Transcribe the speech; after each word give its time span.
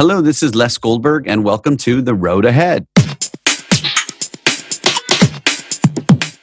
Hello, 0.00 0.22
this 0.22 0.42
is 0.42 0.54
Les 0.54 0.78
Goldberg, 0.78 1.28
and 1.28 1.44
welcome 1.44 1.76
to 1.76 2.00
The 2.00 2.14
Road 2.14 2.46
Ahead. 2.46 2.86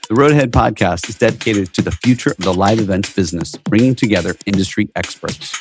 The 0.08 0.12
Road 0.12 0.30
Ahead 0.30 0.52
podcast 0.52 1.10
is 1.10 1.18
dedicated 1.18 1.74
to 1.74 1.82
the 1.82 1.90
future 1.90 2.30
of 2.30 2.38
the 2.38 2.54
live 2.54 2.78
events 2.78 3.12
business, 3.12 3.56
bringing 3.56 3.96
together 3.96 4.36
industry 4.46 4.92
experts. 4.96 5.52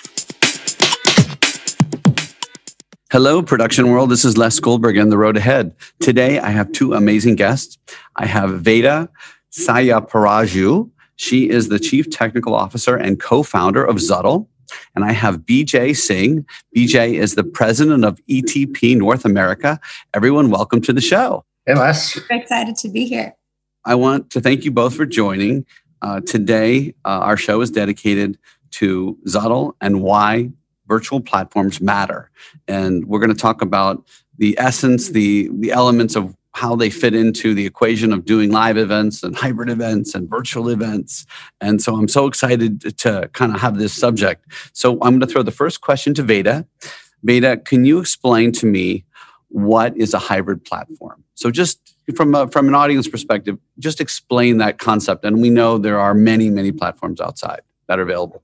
Hello, 3.10 3.42
production 3.42 3.90
world. 3.90 4.10
This 4.10 4.26
is 4.26 4.36
Les 4.36 4.60
Goldberg 4.60 4.98
and 4.98 5.10
The 5.10 5.16
Road 5.16 5.38
Ahead. 5.38 5.74
Today, 5.98 6.38
I 6.38 6.50
have 6.50 6.72
two 6.72 6.92
amazing 6.92 7.36
guests. 7.36 7.78
I 8.14 8.26
have 8.26 8.60
Vedha 8.60 9.08
Sayyaparaju. 9.52 10.90
She 11.16 11.48
is 11.48 11.70
the 11.70 11.78
Chief 11.78 12.10
Technical 12.10 12.54
Officer 12.54 12.94
and 12.94 13.18
co 13.18 13.42
founder 13.42 13.82
of 13.82 13.96
Zuddl. 13.96 14.48
And 14.94 15.04
I 15.04 15.12
have 15.12 15.40
BJ 15.40 15.96
Singh. 15.96 16.46
BJ 16.76 17.14
is 17.14 17.34
the 17.34 17.44
president 17.44 18.04
of 18.04 18.20
ETP 18.26 18.96
North 18.96 19.24
America. 19.24 19.80
Everyone, 20.14 20.50
welcome 20.50 20.80
to 20.82 20.92
the 20.92 21.00
show. 21.00 21.44
Hey, 21.66 21.74
Les. 21.74 22.16
We're 22.16 22.36
excited 22.36 22.76
to 22.76 22.88
be 22.88 23.06
here. 23.06 23.34
I 23.84 23.94
want 23.94 24.30
to 24.30 24.40
thank 24.40 24.64
you 24.64 24.70
both 24.70 24.94
for 24.94 25.06
joining. 25.06 25.64
Uh, 26.02 26.20
today, 26.20 26.94
uh, 27.04 27.20
our 27.22 27.36
show 27.36 27.60
is 27.60 27.70
dedicated 27.70 28.38
to 28.72 29.16
Zuddl 29.26 29.74
and 29.80 30.02
why 30.02 30.50
virtual 30.86 31.20
platforms 31.20 31.80
matter. 31.80 32.30
And 32.68 33.06
we're 33.06 33.18
going 33.18 33.34
to 33.34 33.40
talk 33.40 33.62
about 33.62 34.04
the 34.38 34.56
essence, 34.58 35.10
the, 35.10 35.50
the 35.52 35.72
elements 35.72 36.14
of 36.14 36.35
how 36.56 36.74
they 36.74 36.88
fit 36.88 37.14
into 37.14 37.52
the 37.52 37.66
equation 37.66 38.14
of 38.14 38.24
doing 38.24 38.50
live 38.50 38.78
events 38.78 39.22
and 39.22 39.36
hybrid 39.36 39.68
events 39.68 40.14
and 40.14 40.26
virtual 40.26 40.70
events. 40.70 41.26
And 41.60 41.82
so 41.82 41.94
I'm 41.94 42.08
so 42.08 42.26
excited 42.26 42.96
to 42.96 43.28
kind 43.34 43.54
of 43.54 43.60
have 43.60 43.76
this 43.76 43.92
subject. 43.92 44.42
So 44.72 44.92
I'm 45.02 45.18
going 45.18 45.20
to 45.20 45.26
throw 45.26 45.42
the 45.42 45.50
first 45.50 45.82
question 45.82 46.14
to 46.14 46.22
Vedha. 46.22 46.66
Vedha, 47.26 47.62
can 47.62 47.84
you 47.84 47.98
explain 47.98 48.52
to 48.52 48.64
me 48.64 49.04
what 49.48 49.94
is 49.98 50.14
a 50.14 50.18
hybrid 50.18 50.64
platform? 50.64 51.22
So 51.34 51.50
just 51.50 51.94
from 52.14 52.34
a, 52.34 52.48
from 52.48 52.68
an 52.68 52.74
audience 52.74 53.06
perspective, 53.06 53.58
just 53.78 54.00
explain 54.00 54.56
that 54.56 54.78
concept. 54.78 55.26
And 55.26 55.42
we 55.42 55.50
know 55.50 55.76
there 55.76 56.00
are 56.00 56.14
many, 56.14 56.48
many 56.48 56.72
platforms 56.72 57.20
outside 57.20 57.60
that 57.86 57.98
are 57.98 58.02
available. 58.02 58.42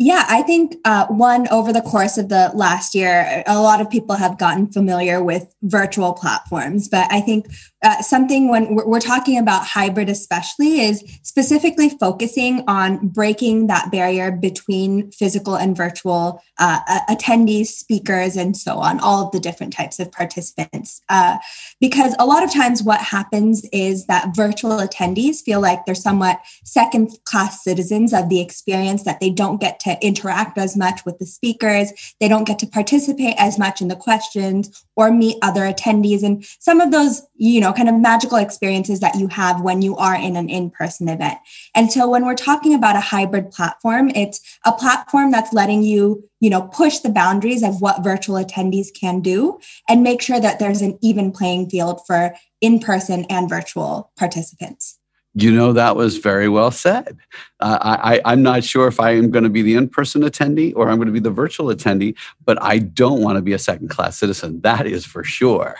Yeah, 0.00 0.24
I 0.28 0.42
think 0.42 0.76
uh, 0.84 1.06
one 1.08 1.48
over 1.48 1.72
the 1.72 1.82
course 1.82 2.18
of 2.18 2.28
the 2.28 2.52
last 2.54 2.94
year, 2.94 3.42
a 3.48 3.60
lot 3.60 3.80
of 3.80 3.90
people 3.90 4.14
have 4.14 4.38
gotten 4.38 4.70
familiar 4.70 5.24
with 5.24 5.52
virtual 5.62 6.12
platforms. 6.12 6.86
But 6.86 7.10
I 7.10 7.20
think 7.20 7.48
uh, 7.82 8.00
something 8.02 8.48
when 8.48 8.76
we're, 8.76 8.98
talking 9.00 9.38
about 9.38 9.64
hybrid, 9.64 10.08
especially, 10.08 10.80
is 10.80 11.02
specifically 11.22 11.88
focusing 11.88 12.62
on 12.66 13.08
breaking 13.08 13.68
that 13.68 13.90
barrier 13.90 14.30
between 14.32 15.10
physical 15.12 15.56
and 15.56 15.76
virtual 15.76 16.42
uh, 16.58 16.80
attendees, 17.08 17.66
speakers, 17.68 18.36
and 18.36 18.56
so 18.56 18.78
on, 18.78 18.98
all 19.00 19.24
of 19.24 19.32
the 19.32 19.40
different 19.40 19.72
types 19.72 20.00
of 20.00 20.10
participants. 20.10 21.00
Uh, 21.08 21.38
because 21.80 22.14
a 22.18 22.26
lot 22.26 22.42
of 22.42 22.52
times, 22.52 22.82
what 22.82 23.00
happens 23.00 23.64
is 23.72 24.06
that 24.06 24.34
virtual 24.34 24.78
attendees 24.78 25.40
feel 25.42 25.60
like 25.60 25.86
they're 25.86 25.94
somewhat 25.94 26.40
second 26.64 27.10
class 27.24 27.62
citizens 27.62 28.12
of 28.12 28.28
the 28.28 28.40
experience, 28.40 29.04
that 29.04 29.20
they 29.20 29.30
don't 29.30 29.60
get 29.60 29.78
to 29.80 29.87
to 29.88 30.06
interact 30.06 30.58
as 30.58 30.76
much 30.76 31.04
with 31.04 31.18
the 31.18 31.26
speakers. 31.26 31.92
They 32.20 32.28
don't 32.28 32.46
get 32.46 32.58
to 32.60 32.66
participate 32.66 33.34
as 33.38 33.58
much 33.58 33.80
in 33.80 33.88
the 33.88 33.96
questions 33.96 34.84
or 34.96 35.10
meet 35.10 35.38
other 35.42 35.62
attendees 35.62 36.22
and 36.22 36.44
some 36.60 36.80
of 36.80 36.90
those, 36.90 37.22
you 37.36 37.60
know, 37.60 37.72
kind 37.72 37.88
of 37.88 37.94
magical 37.96 38.38
experiences 38.38 39.00
that 39.00 39.16
you 39.16 39.28
have 39.28 39.60
when 39.60 39.82
you 39.82 39.96
are 39.96 40.14
in 40.14 40.36
an 40.36 40.48
in 40.48 40.70
person 40.70 41.08
event. 41.08 41.38
And 41.74 41.92
so 41.92 42.08
when 42.08 42.24
we're 42.24 42.34
talking 42.34 42.74
about 42.74 42.96
a 42.96 43.00
hybrid 43.00 43.50
platform, 43.50 44.10
it's 44.10 44.40
a 44.64 44.72
platform 44.72 45.30
that's 45.30 45.52
letting 45.52 45.82
you 45.82 46.28
you 46.40 46.50
know 46.50 46.62
push 46.62 46.98
the 46.98 47.10
boundaries 47.10 47.62
of 47.62 47.80
what 47.80 48.04
virtual 48.04 48.36
attendees 48.36 48.88
can 48.94 49.20
do 49.20 49.58
and 49.88 50.02
make 50.02 50.22
sure 50.22 50.40
that 50.40 50.58
there's 50.58 50.82
an 50.82 50.98
even 51.02 51.32
playing 51.32 51.68
field 51.68 52.00
for 52.06 52.34
in-person 52.60 53.24
and 53.28 53.48
virtual 53.48 54.12
participants 54.16 54.97
you 55.40 55.52
know, 55.52 55.72
that 55.72 55.94
was 55.94 56.18
very 56.18 56.48
well 56.48 56.72
said. 56.72 57.16
Uh, 57.60 57.78
I, 57.80 58.20
I'm 58.24 58.42
not 58.42 58.64
sure 58.64 58.88
if 58.88 58.98
I 58.98 59.12
am 59.12 59.30
going 59.30 59.44
to 59.44 59.50
be 59.50 59.62
the 59.62 59.74
in 59.74 59.88
person 59.88 60.22
attendee 60.22 60.72
or 60.74 60.88
I'm 60.88 60.96
going 60.96 61.06
to 61.06 61.12
be 61.12 61.20
the 61.20 61.30
virtual 61.30 61.66
attendee, 61.66 62.16
but 62.44 62.60
I 62.60 62.78
don't 62.78 63.22
want 63.22 63.36
to 63.36 63.42
be 63.42 63.52
a 63.52 63.58
second 63.58 63.88
class 63.88 64.18
citizen. 64.18 64.60
That 64.62 64.86
is 64.86 65.04
for 65.04 65.22
sure. 65.22 65.76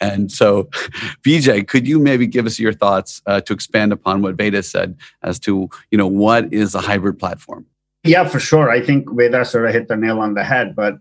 And 0.00 0.30
so, 0.30 0.64
BJ, 1.24 1.66
could 1.66 1.88
you 1.88 1.98
maybe 1.98 2.26
give 2.28 2.46
us 2.46 2.60
your 2.60 2.72
thoughts 2.72 3.20
uh, 3.26 3.40
to 3.42 3.52
expand 3.52 3.92
upon 3.92 4.22
what 4.22 4.36
Vedha 4.36 4.64
said 4.64 4.96
as 5.22 5.40
to, 5.40 5.68
you 5.90 5.98
know, 5.98 6.06
what 6.06 6.52
is 6.52 6.76
a 6.76 6.80
hybrid 6.80 7.18
platform? 7.18 7.66
Yeah, 8.04 8.28
for 8.28 8.38
sure. 8.38 8.70
I 8.70 8.80
think 8.80 9.08
Vedha 9.08 9.44
sort 9.44 9.66
of 9.66 9.74
hit 9.74 9.88
the 9.88 9.96
nail 9.96 10.20
on 10.20 10.34
the 10.34 10.44
head, 10.44 10.76
but 10.76 10.98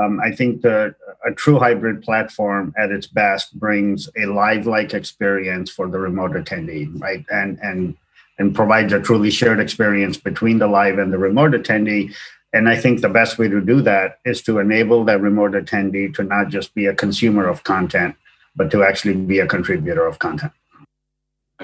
um, 0.00 0.20
I 0.20 0.32
think 0.32 0.64
a 0.64 0.94
true 1.36 1.58
hybrid 1.58 2.02
platform 2.02 2.74
at 2.78 2.90
its 2.90 3.06
best 3.06 3.58
brings 3.58 4.08
a 4.16 4.26
live-like 4.26 4.94
experience 4.94 5.70
for 5.70 5.88
the 5.88 5.98
remote 5.98 6.32
attendee, 6.32 6.88
right? 7.00 7.24
And 7.30 7.58
and 7.62 7.96
and 8.38 8.54
provides 8.54 8.92
a 8.92 9.00
truly 9.00 9.30
shared 9.30 9.60
experience 9.60 10.16
between 10.16 10.58
the 10.58 10.66
live 10.66 10.98
and 10.98 11.12
the 11.12 11.18
remote 11.18 11.52
attendee. 11.52 12.14
And 12.52 12.68
I 12.68 12.76
think 12.76 13.00
the 13.00 13.08
best 13.08 13.38
way 13.38 13.48
to 13.48 13.60
do 13.60 13.82
that 13.82 14.18
is 14.24 14.42
to 14.42 14.58
enable 14.58 15.04
that 15.04 15.20
remote 15.20 15.52
attendee 15.52 16.14
to 16.14 16.24
not 16.24 16.48
just 16.48 16.74
be 16.74 16.86
a 16.86 16.94
consumer 16.94 17.46
of 17.46 17.64
content, 17.64 18.16
but 18.56 18.70
to 18.70 18.82
actually 18.82 19.14
be 19.14 19.40
a 19.40 19.46
contributor 19.46 20.06
of 20.06 20.18
content 20.18 20.52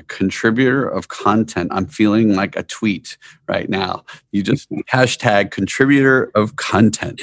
contributor 0.09 0.89
of 0.89 1.09
content. 1.09 1.71
I'm 1.72 1.87
feeling 1.87 2.34
like 2.34 2.56
a 2.56 2.62
tweet 2.62 3.17
right 3.49 3.69
now. 3.69 4.05
You 4.33 4.43
just 4.43 4.71
hashtag 4.93 5.50
contributor 5.50 6.31
of 6.34 6.56
content. 6.56 7.21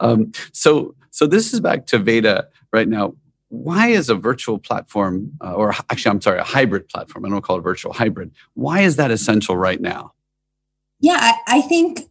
Um, 0.00 0.32
so, 0.52 0.94
so 1.10 1.26
this 1.26 1.52
is 1.52 1.60
back 1.60 1.86
to 1.86 1.98
Vedha 1.98 2.44
right 2.72 2.88
now. 2.88 3.14
Why 3.48 3.88
is 3.88 4.08
a 4.08 4.14
virtual 4.14 4.58
platform, 4.58 5.32
uh, 5.40 5.54
or 5.54 5.74
actually, 5.90 6.10
I'm 6.10 6.20
sorry, 6.20 6.38
a 6.38 6.44
hybrid 6.44 6.88
platform? 6.88 7.24
I 7.24 7.28
don't 7.28 7.42
call 7.42 7.58
it 7.58 7.62
virtual 7.62 7.92
hybrid. 7.92 8.30
Why 8.54 8.80
is 8.80 8.96
that 8.96 9.10
essential 9.10 9.56
right 9.56 9.80
now? 9.80 10.12
Yeah, 11.00 11.18
I, 11.18 11.58
I 11.58 11.60
think 11.62 12.02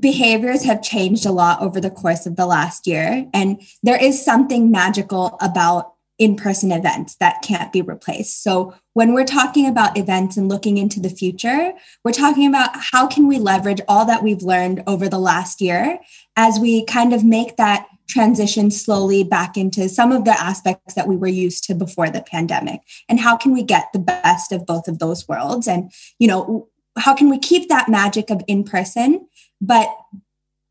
behaviors 0.00 0.64
have 0.64 0.82
changed 0.82 1.26
a 1.26 1.32
lot 1.32 1.60
over 1.60 1.80
the 1.80 1.90
course 1.90 2.24
of 2.24 2.36
the 2.36 2.46
last 2.46 2.86
year, 2.86 3.26
and 3.34 3.60
there 3.82 4.02
is 4.02 4.24
something 4.24 4.70
magical 4.70 5.36
about 5.40 5.95
in-person 6.18 6.72
events 6.72 7.16
that 7.16 7.42
can't 7.42 7.72
be 7.72 7.82
replaced. 7.82 8.42
So 8.42 8.74
when 8.94 9.12
we're 9.12 9.26
talking 9.26 9.66
about 9.66 9.98
events 9.98 10.36
and 10.36 10.48
looking 10.48 10.78
into 10.78 10.98
the 10.98 11.10
future, 11.10 11.72
we're 12.04 12.12
talking 12.12 12.46
about 12.46 12.70
how 12.74 13.06
can 13.06 13.26
we 13.26 13.38
leverage 13.38 13.80
all 13.86 14.06
that 14.06 14.22
we've 14.22 14.42
learned 14.42 14.82
over 14.86 15.08
the 15.08 15.18
last 15.18 15.60
year 15.60 15.98
as 16.36 16.58
we 16.58 16.84
kind 16.86 17.12
of 17.12 17.24
make 17.24 17.56
that 17.56 17.86
transition 18.08 18.70
slowly 18.70 19.24
back 19.24 19.56
into 19.56 19.88
some 19.88 20.12
of 20.12 20.24
the 20.24 20.40
aspects 20.40 20.94
that 20.94 21.08
we 21.08 21.16
were 21.16 21.26
used 21.26 21.64
to 21.64 21.74
before 21.74 22.08
the 22.08 22.22
pandemic. 22.22 22.80
And 23.08 23.20
how 23.20 23.36
can 23.36 23.52
we 23.52 23.62
get 23.62 23.92
the 23.92 23.98
best 23.98 24.52
of 24.52 24.64
both 24.64 24.88
of 24.88 24.98
those 24.98 25.28
worlds? 25.28 25.68
And 25.68 25.92
you 26.18 26.28
know 26.28 26.68
how 26.98 27.14
can 27.14 27.28
we 27.28 27.38
keep 27.38 27.68
that 27.68 27.88
magic 27.88 28.30
of 28.30 28.42
in 28.46 28.64
person 28.64 29.26
but 29.60 29.88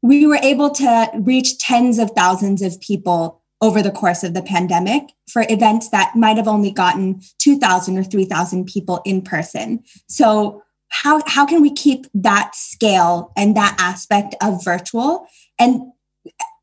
we 0.02 0.28
were 0.28 0.40
able 0.44 0.70
to 0.70 1.10
reach 1.16 1.58
tens 1.58 1.98
of 1.98 2.12
thousands 2.12 2.62
of 2.62 2.80
people 2.80 3.42
over 3.62 3.82
the 3.82 3.92
course 3.92 4.24
of 4.24 4.34
the 4.34 4.42
pandemic 4.42 5.04
for 5.30 5.46
events 5.50 5.90
that 5.90 6.16
might 6.16 6.38
have 6.38 6.48
only 6.48 6.72
gotten 6.72 7.22
2,000 7.40 7.98
or 7.98 8.04
3,000 8.04 8.66
people 8.66 9.02
in 9.06 9.22
person. 9.22 9.84
So, 10.08 10.62
how, 10.90 11.22
how 11.26 11.46
can 11.46 11.62
we 11.62 11.74
keep 11.74 12.06
that 12.14 12.56
scale 12.56 13.32
and 13.36 13.58
that 13.58 13.76
aspect 13.80 14.36
of 14.42 14.64
virtual? 14.64 15.28
And 15.60 15.82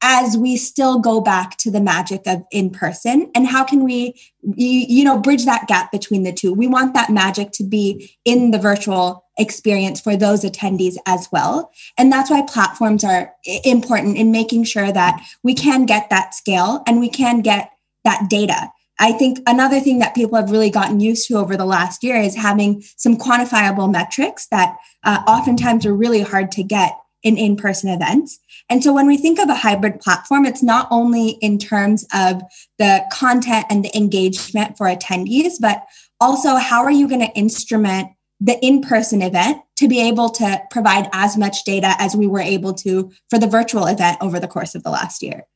as 0.02 0.36
we 0.36 0.56
still 0.56 0.98
go 0.98 1.20
back 1.20 1.56
to 1.58 1.70
the 1.70 1.80
magic 1.80 2.22
of 2.26 2.42
in 2.50 2.70
person 2.70 3.30
and 3.34 3.46
how 3.46 3.62
can 3.62 3.84
we 3.84 4.20
you, 4.42 5.04
know 5.04 5.18
bridge 5.18 5.44
that 5.44 5.68
gap 5.68 5.92
between 5.92 6.24
the 6.24 6.32
two 6.32 6.52
we 6.52 6.66
want 6.66 6.92
that 6.94 7.08
magic 7.08 7.52
to 7.52 7.62
be 7.62 8.10
in 8.24 8.50
the 8.50 8.58
virtual 8.58 9.21
experience 9.38 10.00
for 10.00 10.16
those 10.16 10.44
attendees 10.44 10.96
as 11.06 11.28
well 11.32 11.72
and 11.96 12.12
that's 12.12 12.30
why 12.30 12.42
platforms 12.42 13.02
are 13.02 13.32
important 13.64 14.16
in 14.16 14.30
making 14.30 14.62
sure 14.64 14.92
that 14.92 15.22
we 15.42 15.54
can 15.54 15.86
get 15.86 16.10
that 16.10 16.34
scale 16.34 16.82
and 16.86 17.00
we 17.00 17.08
can 17.08 17.40
get 17.40 17.70
that 18.04 18.28
data 18.28 18.70
I 18.98 19.12
think 19.12 19.40
another 19.46 19.80
thing 19.80 19.98
that 19.98 20.14
people 20.14 20.36
have 20.36 20.52
really 20.52 20.70
gotten 20.70 21.00
used 21.00 21.26
to 21.26 21.36
over 21.36 21.56
the 21.56 21.64
last 21.64 22.04
year 22.04 22.16
is 22.16 22.36
having 22.36 22.82
some 22.96 23.16
quantifiable 23.16 23.90
metrics 23.90 24.46
that 24.48 24.76
uh, 25.02 25.22
oftentimes 25.26 25.84
are 25.86 25.94
really 25.94 26.20
hard 26.20 26.52
to 26.52 26.62
get 26.62 26.96
in 27.22 27.36
in 27.36 27.56
person 27.56 27.88
events. 27.90 28.38
And 28.68 28.82
so 28.82 28.92
when 28.92 29.06
we 29.06 29.16
think 29.16 29.38
of 29.38 29.48
a 29.48 29.54
hybrid 29.54 30.00
platform, 30.00 30.44
it's 30.44 30.62
not 30.62 30.88
only 30.90 31.30
in 31.40 31.58
terms 31.58 32.04
of 32.14 32.42
the 32.78 33.04
content 33.12 33.66
and 33.70 33.84
the 33.84 33.96
engagement 33.96 34.76
for 34.76 34.86
attendees, 34.86 35.54
but 35.60 35.84
also 36.20 36.56
how 36.56 36.82
are 36.82 36.90
you 36.90 37.08
going 37.08 37.20
to 37.20 37.32
instrument 37.34 38.08
the 38.42 38.58
in 38.60 38.80
person 38.80 39.22
event 39.22 39.62
to 39.76 39.86
be 39.86 40.00
able 40.00 40.28
to 40.28 40.60
provide 40.68 41.08
as 41.12 41.36
much 41.36 41.62
data 41.62 41.94
as 41.98 42.16
we 42.16 42.26
were 42.26 42.40
able 42.40 42.74
to 42.74 43.10
for 43.30 43.38
the 43.38 43.46
virtual 43.46 43.86
event 43.86 44.18
over 44.20 44.40
the 44.40 44.48
course 44.48 44.74
of 44.74 44.82
the 44.82 44.90
last 44.90 45.22
year. 45.22 45.46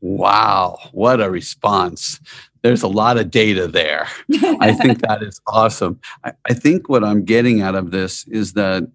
Wow, 0.00 0.78
what 0.92 1.20
a 1.20 1.30
response. 1.30 2.18
There's 2.62 2.82
a 2.82 2.88
lot 2.88 3.18
of 3.18 3.30
data 3.30 3.68
there. 3.68 4.08
I 4.60 4.72
think 4.72 5.00
that 5.02 5.22
is 5.22 5.40
awesome. 5.46 6.00
I, 6.24 6.32
I, 6.48 6.54
think 6.54 6.88
what 6.88 7.04
I'm 7.04 7.24
getting 7.24 7.62
out 7.62 7.74
of 7.74 7.90
this 7.90 8.26
is 8.26 8.54
that 8.54 8.90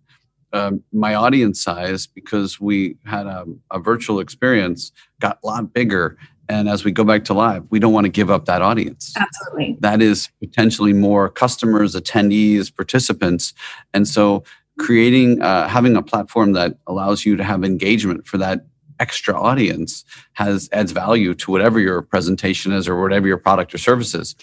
um, 0.52 0.84
my 0.92 1.16
audience 1.16 1.62
size 1.62 2.08
because 2.08 2.60
we 2.60 2.98
had 3.06 3.28
a, 3.28 3.46
a 3.72 3.80
virtual 3.80 4.20
experience 4.20 4.92
got 5.20 5.40
a 5.44 5.48
lot 5.48 5.74
bigger 5.74 6.18
and 6.50 6.70
as 6.70 6.84
we 6.84 6.92
go 6.92 7.04
back 7.04 7.26
to 7.26 7.34
live, 7.34 7.66
we 7.70 7.80
don't 7.80 7.94
want 7.94 8.06
to 8.06 8.12
give 8.12 8.30
up 8.30 8.46
that 8.46 8.62
audience. 8.62 9.14
Absolutely. 9.18 9.78
That 9.80 10.02
is 10.02 10.30
potentially 10.40 10.94
more 10.94 11.30
customers, 11.30 11.96
attendees, 11.96 12.74
participants. 12.74 13.54
And 13.94 14.08
so 14.08 14.44
creating, 14.78 15.42
uh, 15.42 15.68
having 15.68 15.96
a 15.96 16.02
platform 16.02 16.54
that 16.54 16.78
allows 16.88 17.26
you 17.26 17.36
to 17.36 17.44
have 17.44 17.64
engagement 17.64 18.28
for 18.28 18.38
that 18.38 18.66
extra 19.00 19.38
audience 19.40 20.06
has 20.34 20.70
adds 20.72 20.92
value 20.92 21.34
to 21.34 21.52
whatever 21.52 21.80
your 21.80 22.02
presentation 22.02 22.72
is 22.72 22.88
or 22.88 23.02
whatever 23.02 23.28
your 23.28 23.38
product 23.38 23.74
or 23.74 23.78
service 23.78 24.14
is. 24.14 24.36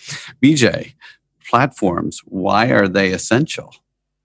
BJ, 0.43 0.95
platforms, 1.49 2.21
why 2.25 2.67
are 2.67 2.89
they 2.89 3.13
essential? 3.13 3.75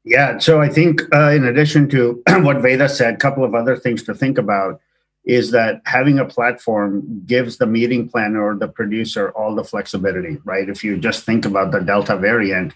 Yeah, 0.03 0.37
so 0.37 0.61
I 0.61 0.69
think 0.69 1.01
uh, 1.13 1.31
in 1.31 1.45
addition 1.45 1.89
to 1.89 2.21
what 2.27 2.57
Vedha 2.57 2.89
said, 2.89 3.13
a 3.13 3.17
couple 3.17 3.43
of 3.43 3.53
other 3.53 3.75
things 3.75 4.03
to 4.03 4.13
think 4.13 4.37
about 4.37 4.79
is 5.27 5.51
that 5.51 5.81
having 5.83 6.17
a 6.17 6.25
platform 6.25 7.21
gives 7.25 7.57
the 7.57 7.67
meeting 7.67 8.07
planner 8.07 8.41
or 8.41 8.55
the 8.55 8.67
producer 8.67 9.29
all 9.31 9.53
the 9.53 9.63
flexibility, 9.63 10.37
right? 10.45 10.69
If 10.69 10.85
you 10.85 10.97
just 10.97 11.25
think 11.25 11.45
about 11.45 11.71
the 11.71 11.81
Delta 11.81 12.15
variant, 12.15 12.73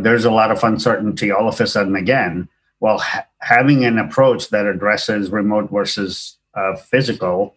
there's 0.00 0.26
a 0.26 0.30
lot 0.30 0.50
of 0.50 0.62
uncertainty 0.62 1.30
all 1.30 1.48
of 1.48 1.58
a 1.58 1.66
sudden 1.66 1.96
again. 1.96 2.48
Well, 2.80 2.98
ha- 2.98 3.24
having 3.40 3.86
an 3.86 3.98
approach 3.98 4.50
that 4.50 4.66
addresses 4.66 5.30
remote 5.30 5.70
versus 5.70 6.36
uh, 6.54 6.76
physical 6.76 7.54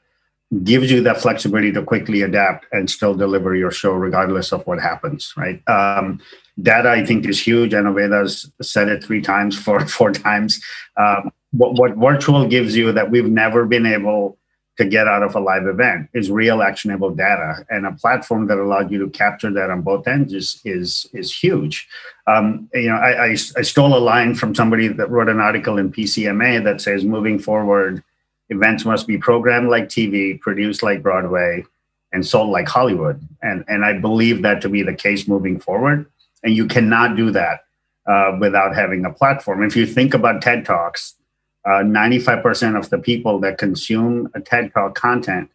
gives 0.64 0.90
you 0.90 1.02
that 1.04 1.22
flexibility 1.22 1.74
to 1.74 1.84
quickly 1.84 2.22
adapt 2.22 2.66
and 2.72 2.90
still 2.90 3.14
deliver 3.14 3.56
your 3.56 3.72
show 3.72 3.92
regardless 3.92 4.54
of 4.54 4.66
what 4.66 4.80
happens, 4.80 5.34
right? 5.36 5.62
Um, 5.68 6.22
data, 6.62 6.90
I 6.90 7.06
think, 7.06 7.28
is 7.28 7.46
huge. 7.46 7.74
I 7.74 7.82
know 7.82 8.26
said 8.62 8.88
it 8.88 9.04
three 9.04 9.22
times, 9.22 9.60
four, 9.60 9.86
four 9.86 10.14
times. 10.14 10.62
Um, 10.96 11.32
what, 11.52 11.76
what 11.76 11.96
virtual 11.96 12.48
gives 12.48 12.76
you 12.76 12.92
that 12.92 13.10
we've 13.10 13.30
never 13.30 13.66
been 13.66 13.86
able 13.86 14.38
to 14.80 14.86
get 14.86 15.10
out 15.10 15.24
of 15.24 15.36
a 15.36 15.40
live 15.42 15.68
event 15.68 16.10
is 16.14 16.32
real 16.32 16.62
actionable 16.62 17.10
data. 17.10 17.66
And 17.70 17.86
a 17.86 17.92
platform 17.92 18.48
that 18.48 18.58
allowed 18.58 18.90
you 18.90 18.98
to 19.00 19.10
capture 19.10 19.52
that 19.52 19.70
on 19.70 19.82
both 19.82 20.08
ends 20.08 20.34
is 20.34 20.62
is 20.64 21.06
is 21.12 21.36
huge. 21.36 21.88
Um, 22.28 22.70
you 22.74 22.88
know 22.88 22.96
I, 22.96 23.26
I, 23.26 23.30
I 23.32 23.62
stole 23.62 23.94
a 23.98 24.00
line 24.00 24.36
from 24.36 24.56
somebody 24.56 24.88
that 24.88 25.12
wrote 25.12 25.28
an 25.28 25.42
article 25.42 25.78
in 25.78 25.92
pcma 25.92 26.64
that 26.64 26.80
says 26.80 27.04
moving 27.04 27.40
forward 27.40 28.04
events 28.50 28.86
must 28.86 29.06
be 29.06 29.18
programmed 29.18 29.70
like 29.70 29.90
tv 29.90 30.40
produced 30.40 30.82
like 30.82 31.04
broadway 31.04 31.66
and 32.14 32.26
sold 32.26 32.50
like 32.50 32.70
hollywood. 32.70 33.20
And 33.42 33.66
and 33.68 33.84
i 33.84 34.00
believe 34.00 34.44
that 34.44 34.62
to 34.62 34.70
be 34.70 34.82
the 34.82 34.96
case 34.96 35.28
moving 35.28 35.60
forward. 35.60 36.06
And 36.42 36.54
you 36.54 36.68
cannot 36.68 37.18
do 37.18 37.32
that 37.32 37.66
uh, 38.08 38.38
without 38.40 38.74
having 38.74 39.04
a 39.04 39.12
platform. 39.12 39.62
If 39.62 39.76
you 39.76 39.86
think 39.86 40.14
about 40.14 40.42
ted 40.42 40.64
talks 40.64 41.16
uh, 41.66 41.84
95% 41.84 42.78
of 42.78 42.90
the 42.90 42.98
people 42.98 43.40
that 43.40 43.58
consume 43.58 44.30
a 44.34 44.40
TED 44.40 44.72
Talk 44.74 44.96
content 44.96 45.50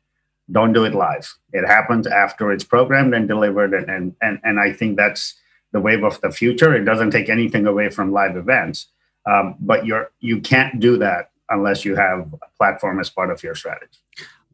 don't 0.51 0.73
do 0.73 0.85
it 0.85 0.95
live. 0.95 1.37
It 1.53 1.67
happens 1.67 2.06
after 2.06 2.53
it's 2.53 2.65
programmed 2.65 3.15
and 3.15 3.27
delivered. 3.27 3.73
And, 3.75 4.15
and, 4.21 4.39
and 4.43 4.61
I 4.61 4.73
think 4.73 4.97
that's 4.97 5.35
the 5.73 5.81
wave 5.81 6.05
of 6.05 6.21
the 6.21 6.31
future. 6.31 6.75
It 6.75 6.85
doesn't 6.85 7.11
take 7.11 7.29
anything 7.29 7.67
away 7.67 7.89
from 7.89 8.12
live 8.12 8.37
events, 8.37 8.89
um, 9.27 9.56
but 9.59 9.87
you're, 9.87 10.11
you 10.21 10.41
can't 10.41 10.79
do 10.79 10.99
that 10.99 11.31
unless 11.49 11.85
you 11.85 11.97
have 11.97 12.33
a 12.35 12.57
platform 12.59 13.00
as 13.00 13.11
part 13.11 13.31
of 13.31 13.43
your 13.43 13.55
strategy. 13.55 13.99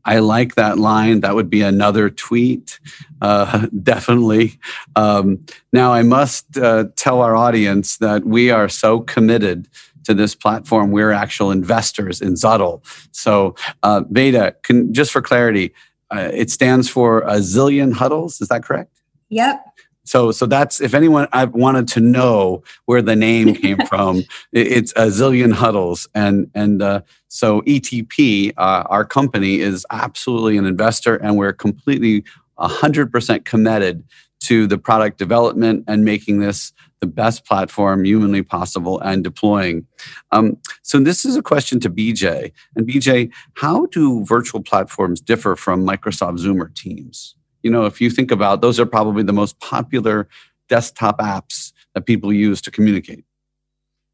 I 0.05 0.20
like 0.20 0.55
that 0.55 0.79
line. 0.79 1.20
That 1.20 1.35
would 1.35 1.50
be 1.50 1.62
another 1.62 2.08
tweet, 2.08 2.81
uh, 3.20 3.67
definitely. 3.82 4.58
Um, 4.96 5.44
now, 5.73 5.93
I 5.93 6.03
must 6.03 6.56
uh, 6.56 6.87
tell 6.96 7.20
our 7.20 7.37
audience 7.37 7.99
that 7.99 8.25
we 8.25 8.50
are 8.50 8.69
so 8.69 9.00
committed 9.00 9.69
to 10.10 10.14
this 10.14 10.34
platform, 10.34 10.90
we're 10.90 11.12
actual 11.12 11.50
investors 11.50 12.20
in 12.20 12.34
Zuddl. 12.34 12.82
So, 13.12 13.54
uh, 13.82 14.02
Vedha, 14.12 14.60
can, 14.62 14.92
just 14.92 15.12
for 15.12 15.22
clarity, 15.22 15.72
uh, 16.10 16.30
it 16.32 16.50
stands 16.50 16.88
for 16.88 17.20
a 17.20 17.36
zillion 17.36 17.92
huddles. 17.92 18.40
Is 18.40 18.48
that 18.48 18.64
correct? 18.64 19.00
Yep. 19.28 19.64
So, 20.04 20.32
so 20.32 20.46
that's 20.46 20.80
if 20.80 20.92
anyone 20.94 21.28
I 21.32 21.44
wanted 21.44 21.86
to 21.88 22.00
know 22.00 22.64
where 22.86 23.00
the 23.02 23.14
name 23.14 23.54
came 23.64 23.78
from, 23.86 24.24
it's 24.52 24.92
a 24.92 25.06
zillion 25.06 25.52
huddles, 25.52 26.08
and 26.14 26.50
and 26.54 26.82
uh, 26.82 27.02
so 27.28 27.60
ETP, 27.62 28.52
uh, 28.56 28.84
our 28.86 29.04
company, 29.04 29.60
is 29.60 29.86
absolutely 29.90 30.56
an 30.56 30.66
investor, 30.66 31.16
and 31.16 31.36
we're 31.36 31.52
completely 31.52 32.24
hundred 32.58 33.12
percent 33.12 33.44
committed 33.44 34.02
to 34.40 34.66
the 34.66 34.78
product 34.78 35.16
development 35.18 35.84
and 35.86 36.04
making 36.04 36.40
this 36.40 36.72
the 37.00 37.06
best 37.06 37.47
platform 37.47 38.05
humanly 38.05 38.43
possible 38.43 39.00
and 39.00 39.25
deploying. 39.25 39.87
Um, 40.32 40.58
so, 40.82 41.00
this 41.00 41.25
is 41.25 41.37
a 41.37 41.43
question 41.43 41.81
to 41.81 41.91
BJ. 41.91 42.52
And 42.76 42.87
BJ, 42.87 43.31
how 43.55 43.87
do 43.87 44.25
virtual 44.25 44.62
platforms 44.62 45.20
differ 45.20 45.56
from 45.56 45.87
Microsoft 45.87 46.38
Zoom 46.38 46.62
or 46.62 46.69
Teams? 46.69 47.35
You 47.62 47.70
know, 47.70 47.87
if 47.87 48.00
you 48.00 48.11
think 48.11 48.31
about 48.31 48.62
those 48.62 48.81
are 48.81 48.87
probably 48.87 49.23
the 49.23 49.32
most 49.32 49.58
popular 49.61 50.29
desktop 50.69 51.19
apps 51.19 51.73
that 51.94 52.06
people 52.06 52.32
use 52.32 52.61
to 52.62 52.70
communicate. 52.70 53.25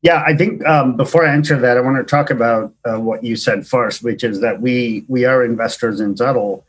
Yeah, 0.02 0.22
I 0.26 0.36
think 0.36 0.64
um, 0.66 0.96
before 0.96 1.26
I 1.26 1.32
answer 1.32 1.58
that, 1.58 1.76
I 1.76 1.80
want 1.80 1.96
to 1.96 2.04
talk 2.04 2.30
about 2.30 2.72
uh, 2.84 2.98
what 2.98 3.24
you 3.24 3.36
said 3.36 3.66
first, 3.66 4.02
which 4.02 4.24
is 4.24 4.40
that 4.40 4.60
we 4.60 5.04
we 5.08 5.24
are 5.24 5.44
investors 5.44 6.00
in 6.00 6.14
Zuddl, 6.14 6.62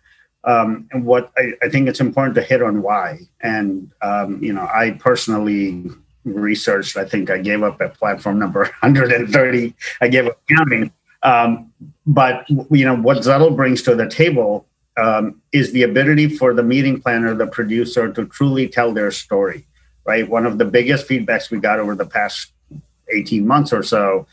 Um, 0.43 0.87
and 0.91 1.05
what 1.05 1.31
I, 1.37 1.51
I, 1.61 1.69
think 1.69 1.89
it's 1.89 1.99
important 1.99 2.35
to 2.35 2.41
hit 2.41 2.61
on 2.61 2.81
why. 2.81 3.19
And 3.41 3.91
um, 4.01 4.41
you 4.41 4.53
know, 4.53 4.67
I 4.73 4.91
personally 4.91 5.91
researched. 6.33 6.97
I 6.97 7.05
think 7.05 7.29
I 7.29 7.37
gave 7.37 7.63
up 7.63 7.81
at 7.81 7.95
platform 7.95 8.39
number 8.39 8.61
130. 8.81 9.73
I 10.01 10.07
gave 10.07 10.27
up 10.27 10.39
counting. 10.47 10.91
Um, 11.23 11.71
but 12.05 12.47
you 12.49 12.85
know 12.85 12.95
what 12.95 13.17
Zuddl 13.17 13.55
brings 13.55 13.81
to 13.83 13.95
the 13.95 14.07
table 14.07 14.65
um, 14.97 15.41
is 15.51 15.71
the 15.71 15.83
ability 15.83 16.29
for 16.37 16.53
the 16.53 16.63
meeting 16.63 17.01
planner, 17.01 17.33
the 17.33 17.47
producer, 17.47 18.11
to 18.11 18.25
truly 18.25 18.67
tell 18.67 18.93
their 18.93 19.11
story. 19.11 19.65
Right. 20.05 20.27
One 20.27 20.45
of 20.45 20.57
the 20.57 20.65
biggest 20.65 21.07
feedbacks 21.07 21.51
we 21.51 21.59
got 21.59 21.79
over 21.79 21.93
the 21.93 22.05
past 22.05 22.53
18 23.13 23.45
months 23.45 23.73
or 23.73 23.83
so 23.83 24.25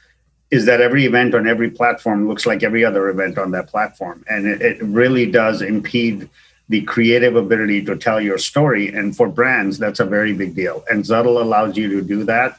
is 0.51 0.67
that 0.67 0.81
every 0.81 1.05
event 1.05 1.35
on 1.35 1.49
every 1.49 1.69
platform 1.71 2.29
looks 2.29 2.47
like 2.47 2.63
every 2.63 2.85
other 2.85 3.09
event 3.09 3.39
on 3.39 3.51
that 3.51 3.67
platform, 3.67 4.25
and 4.29 4.47
it, 4.47 4.63
it 4.63 4.83
really 4.83 5.31
does 5.31 5.63
impede 5.63 6.29
the 6.69 6.83
creative 6.83 7.37
ability 7.37 7.85
to 7.85 7.97
tell 7.97 8.21
your 8.21 8.39
story. 8.39 8.89
And 8.89 9.17
for 9.17 9.29
brands, 9.29 9.79
that's 9.79 10.01
a 10.01 10.05
very 10.05 10.33
big 10.33 10.55
deal. 10.55 10.85
And 10.91 11.05
Zuddl 11.05 11.41
allows 11.41 11.77
you 11.77 11.89
to 11.91 12.03
do 12.03 12.25
that 12.25 12.59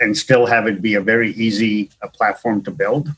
and 0.00 0.16
still 0.16 0.46
have 0.46 0.66
it 0.66 0.82
be 0.82 0.94
a 0.94 1.00
very 1.00 1.32
easy 1.32 1.90
a 2.02 2.08
platform 2.08 2.62
to 2.64 2.70
build. 2.70 3.08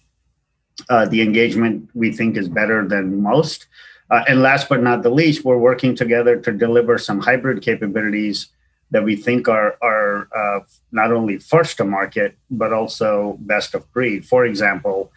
Uh, 0.89 1.07
the 1.07 1.23
engagement 1.23 1.89
we 1.95 2.13
think 2.13 2.37
is 2.37 2.49
better 2.49 2.87
than 2.87 3.23
most. 3.23 3.67
Uh, 4.11 4.23
and 4.29 4.43
last 4.43 4.69
but 4.69 4.83
not 4.83 5.03
the 5.03 5.11
least, 5.11 5.45
we're 5.45 5.59
working 5.59 5.97
together 5.97 6.37
to 6.37 6.53
deliver 6.53 6.99
some 6.99 7.19
hybrid 7.19 7.63
capabilities 7.63 8.49
that 8.93 9.03
we 9.03 9.17
think 9.17 9.49
are, 9.49 9.77
are 9.83 10.29
uh, 10.37 10.61
not 10.93 11.11
only 11.11 11.39
first 11.39 11.79
to 11.79 11.85
market, 11.85 12.37
but 12.51 12.73
also 12.73 13.37
best 13.41 13.75
of 13.75 13.91
breed. 13.93 14.25
For 14.25 14.45
example, 14.45 15.11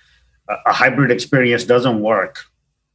a 0.66 0.74
hybrid 0.74 1.12
experience 1.12 1.64
doesn't 1.66 2.00
work 2.00 2.40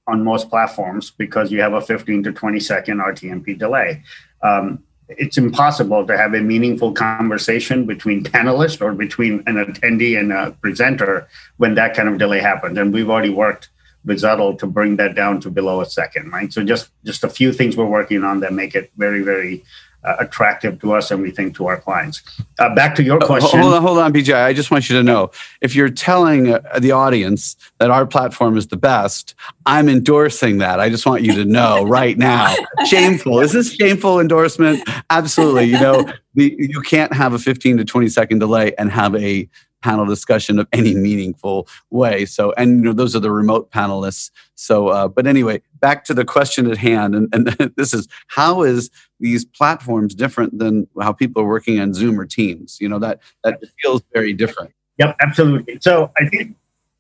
on 0.07 0.23
most 0.23 0.51
platforms 0.51 1.11
because 1.11 1.51
you 1.51 1.61
have 1.61 1.73
a 1.73 1.81
15 1.81 2.25
to 2.25 2.33
20 2.33 2.61
second 2.61 2.99
RTMP 2.99 3.59
delay. 3.59 4.03
Um, 4.43 4.83
it's 5.09 5.37
impossible 5.37 6.07
to 6.07 6.17
have 6.17 6.35
a 6.35 6.41
meaningful 6.41 6.93
conversation 6.93 7.85
between 7.85 8.25
panelists 8.25 8.81
or 8.81 8.93
between 8.93 9.43
an 9.47 9.57
attendee 9.57 10.19
and 10.19 10.33
a 10.33 10.53
presenter 10.63 11.29
when 11.59 11.75
that 11.75 11.95
kind 11.95 12.09
of 12.09 12.19
delay 12.19 12.41
happens. 12.41 12.79
And 12.79 12.93
we've 12.93 13.11
already 13.11 13.31
worked 13.31 13.69
with 14.05 14.19
Zuddl 14.19 14.59
to 14.59 14.67
bring 14.67 14.97
that 14.97 15.15
down 15.15 15.41
to 15.43 15.51
below 15.51 15.81
a 15.81 15.87
second, 15.87 16.31
right? 16.31 16.53
So 16.53 16.63
just 16.63 16.91
just 17.05 17.25
a 17.25 17.29
few 17.29 17.53
things 17.53 17.77
we're 17.77 17.85
working 17.85 18.25
on 18.25 18.41
that 18.41 18.53
make 18.53 18.75
it 18.75 18.91
very, 18.97 19.23
very 19.23 19.65
uh, 20.05 20.17
attractive 20.19 20.81
to 20.81 20.93
us 20.93 21.11
and 21.11 21.23
we 21.23 21.31
think 21.31 21.57
to 21.57 21.67
our 21.67 21.81
clients. 21.81 22.23
Uh, 22.59 22.75
back 22.75 22.95
to 22.95 23.03
your 23.03 23.19
question. 23.19 23.61
Hold 23.61 23.75
on, 23.75 23.83
hold 23.83 23.99
on, 23.99 24.13
BJ. 24.13 24.35
I 24.35 24.53
just 24.53 24.71
want 24.71 24.89
you 24.89 24.97
to 24.97 25.03
know 25.03 25.31
if 25.61 25.75
you're 25.75 25.89
telling 25.89 26.53
uh, 26.53 26.61
the 26.79 26.93
audience 26.93 27.57
that 27.79 27.91
our 27.91 28.07
platform 28.07 28.57
is 28.57 28.69
the 28.69 28.77
best, 28.77 29.35
I'm 29.67 29.89
endorsing 29.89 30.59
that. 30.59 30.81
I 30.81 30.89
just 30.91 31.07
want 31.07 31.23
you 31.23 31.35
to 31.35 31.45
know 31.45 31.85
right 31.87 32.19
now. 32.19 32.55
Shameful. 32.87 33.41
Is 33.41 33.53
this 33.53 33.75
shameful 33.75 34.21
endorsement? 34.21 34.89
Absolutely. 35.11 35.65
You 35.65 35.81
know, 35.81 36.13
the, 36.35 36.55
you 36.59 36.81
can't 36.83 37.13
have 37.13 37.33
a 37.33 37.39
15 37.39 37.79
to 37.79 37.85
20 37.85 38.09
second 38.09 38.39
delay 38.41 38.75
and 38.77 38.91
have 38.91 39.15
a 39.17 39.49
panel 39.85 40.07
discussion 40.07 40.59
of 40.59 40.67
any 40.73 40.95
meaningful 40.95 41.69
way. 41.91 42.25
So, 42.25 42.55
and 42.57 42.79
you 42.79 42.85
know, 42.85 42.93
those 42.95 43.15
are 43.15 43.21
the 43.21 43.31
remote 43.31 43.71
panelists. 43.71 44.31
So, 44.55 44.89
uh, 44.89 45.09
but 45.09 45.27
anyway, 45.27 45.61
back 45.85 46.03
to 46.03 46.15
the 46.15 46.25
question 46.25 46.71
at 46.71 46.79
hand, 46.79 47.15
and, 47.15 47.29
and 47.35 47.75
this 47.77 47.93
is 47.93 48.09
how 48.29 48.63
is 48.63 48.89
these 49.21 49.45
platforms 49.45 50.15
different 50.15 50.59
than 50.59 50.89
how 51.03 51.13
people 51.13 51.43
are 51.43 51.47
working 51.47 51.79
on 51.79 51.93
Zoom 51.93 52.19
or 52.19 52.25
Teams? 52.25 52.79
You 52.81 52.89
know, 52.89 52.99
that 53.01 53.21
that 53.43 53.61
feels 53.83 54.01
very 54.15 54.33
different. 54.33 54.73
Yep, 54.97 55.17
absolutely. 55.21 55.79
So 55.81 56.11
I 56.19 56.27
think. 56.29 56.57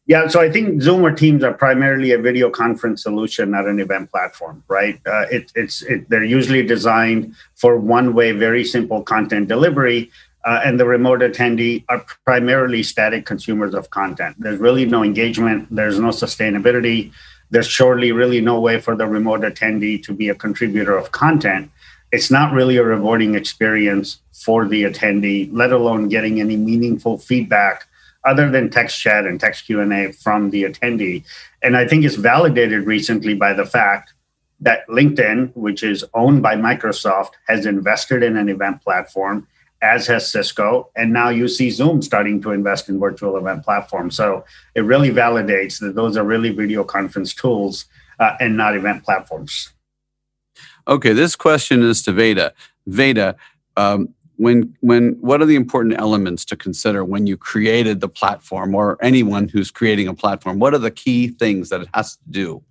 Yeah, 0.06 0.28
so 0.28 0.38
I 0.38 0.50
think 0.52 0.82
Zoom 0.82 1.02
or 1.02 1.12
Teams 1.12 1.42
are 1.42 1.54
primarily 1.54 2.12
a 2.12 2.18
video 2.18 2.50
conference 2.50 3.02
solution, 3.02 3.52
not 3.52 3.66
an 3.66 3.80
event 3.80 4.10
platform, 4.10 4.62
right? 4.68 5.00
Uh, 5.06 5.24
it, 5.30 5.50
it's 5.54 5.80
it, 5.80 6.10
they're 6.10 6.30
usually 6.38 6.62
designed 6.62 7.34
for 7.54 7.78
one-way, 7.78 8.32
very 8.32 8.64
simple 8.64 9.02
content 9.02 9.48
delivery, 9.48 10.10
uh, 10.44 10.60
and 10.62 10.78
the 10.78 10.84
remote 10.84 11.20
attendee 11.20 11.84
are 11.88 12.04
primarily 12.26 12.82
static 12.82 13.24
consumers 13.24 13.72
of 13.72 13.88
content. 13.88 14.36
There's 14.38 14.58
really 14.58 14.84
no 14.84 15.02
engagement, 15.02 15.74
there's 15.74 15.98
no 15.98 16.10
sustainability, 16.10 17.10
there's 17.50 17.66
surely 17.66 18.12
really 18.12 18.40
no 18.40 18.60
way 18.60 18.80
for 18.80 18.96
the 18.96 19.06
remote 19.06 19.40
attendee 19.40 20.02
to 20.04 20.12
be 20.12 20.28
a 20.28 20.34
contributor 20.34 20.96
of 20.96 21.12
content. 21.12 21.70
It's 22.12 22.30
not 22.30 22.52
really 22.52 22.76
a 22.76 22.84
rewarding 22.84 23.34
experience 23.34 24.18
for 24.32 24.66
the 24.66 24.84
attendee, 24.84 25.48
let 25.52 25.72
alone 25.72 26.08
getting 26.08 26.40
any 26.40 26.56
meaningful 26.56 27.18
feedback 27.18 27.86
other 28.24 28.50
than 28.50 28.70
text 28.70 29.00
chat 29.00 29.26
and 29.26 29.38
text 29.38 29.66
Q&A 29.66 30.12
from 30.12 30.50
the 30.50 30.64
attendee. 30.64 31.24
And 31.62 31.76
I 31.76 31.86
think 31.86 32.04
it's 32.04 32.16
validated 32.16 32.86
recently 32.86 33.34
by 33.34 33.52
the 33.52 33.66
fact 33.66 34.14
that 34.60 34.86
LinkedIn, 34.88 35.54
which 35.54 35.82
is 35.82 36.04
owned 36.14 36.42
by 36.42 36.56
Microsoft, 36.56 37.32
has 37.48 37.66
invested 37.66 38.22
in 38.22 38.36
an 38.36 38.48
event 38.48 38.82
platform 38.82 39.46
as 39.84 40.06
has 40.06 40.30
Cisco. 40.30 40.90
And 40.96 41.12
now 41.12 41.28
you 41.28 41.46
see 41.46 41.70
Zoom 41.70 42.00
starting 42.00 42.40
to 42.42 42.50
invest 42.50 42.88
in 42.88 42.98
virtual 42.98 43.36
event 43.36 43.62
platforms. 43.62 44.16
So 44.16 44.44
it 44.74 44.80
really 44.80 45.10
validates 45.10 45.78
that 45.80 45.94
those 45.94 46.16
are 46.16 46.24
really 46.24 46.50
video 46.50 46.82
conference 46.82 47.34
tools 47.34 47.84
uh, 48.18 48.36
and 48.40 48.56
not 48.56 48.74
event 48.74 49.04
platforms. 49.04 49.72
Okay, 50.88 51.12
this 51.12 51.36
question 51.36 51.82
is 51.82 52.02
to 52.02 52.12
Vedha. 52.12 52.52
Vedha, 52.88 53.34
um, 53.76 54.08
when 54.36 54.76
when 54.80 55.16
what 55.20 55.40
are 55.40 55.46
the 55.46 55.54
important 55.54 55.98
elements 55.98 56.44
to 56.46 56.56
consider 56.56 57.04
when 57.04 57.26
you 57.26 57.36
created 57.36 58.00
the 58.00 58.08
platform 58.08 58.74
or 58.74 58.98
anyone 59.00 59.48
who's 59.48 59.70
creating 59.70 60.08
a 60.08 60.14
platform? 60.14 60.58
What 60.58 60.74
are 60.74 60.78
the 60.78 60.90
key 60.90 61.28
things 61.28 61.68
that 61.68 61.82
it 61.82 61.88
has 61.94 62.16
to 62.16 62.22
do? 62.30 62.62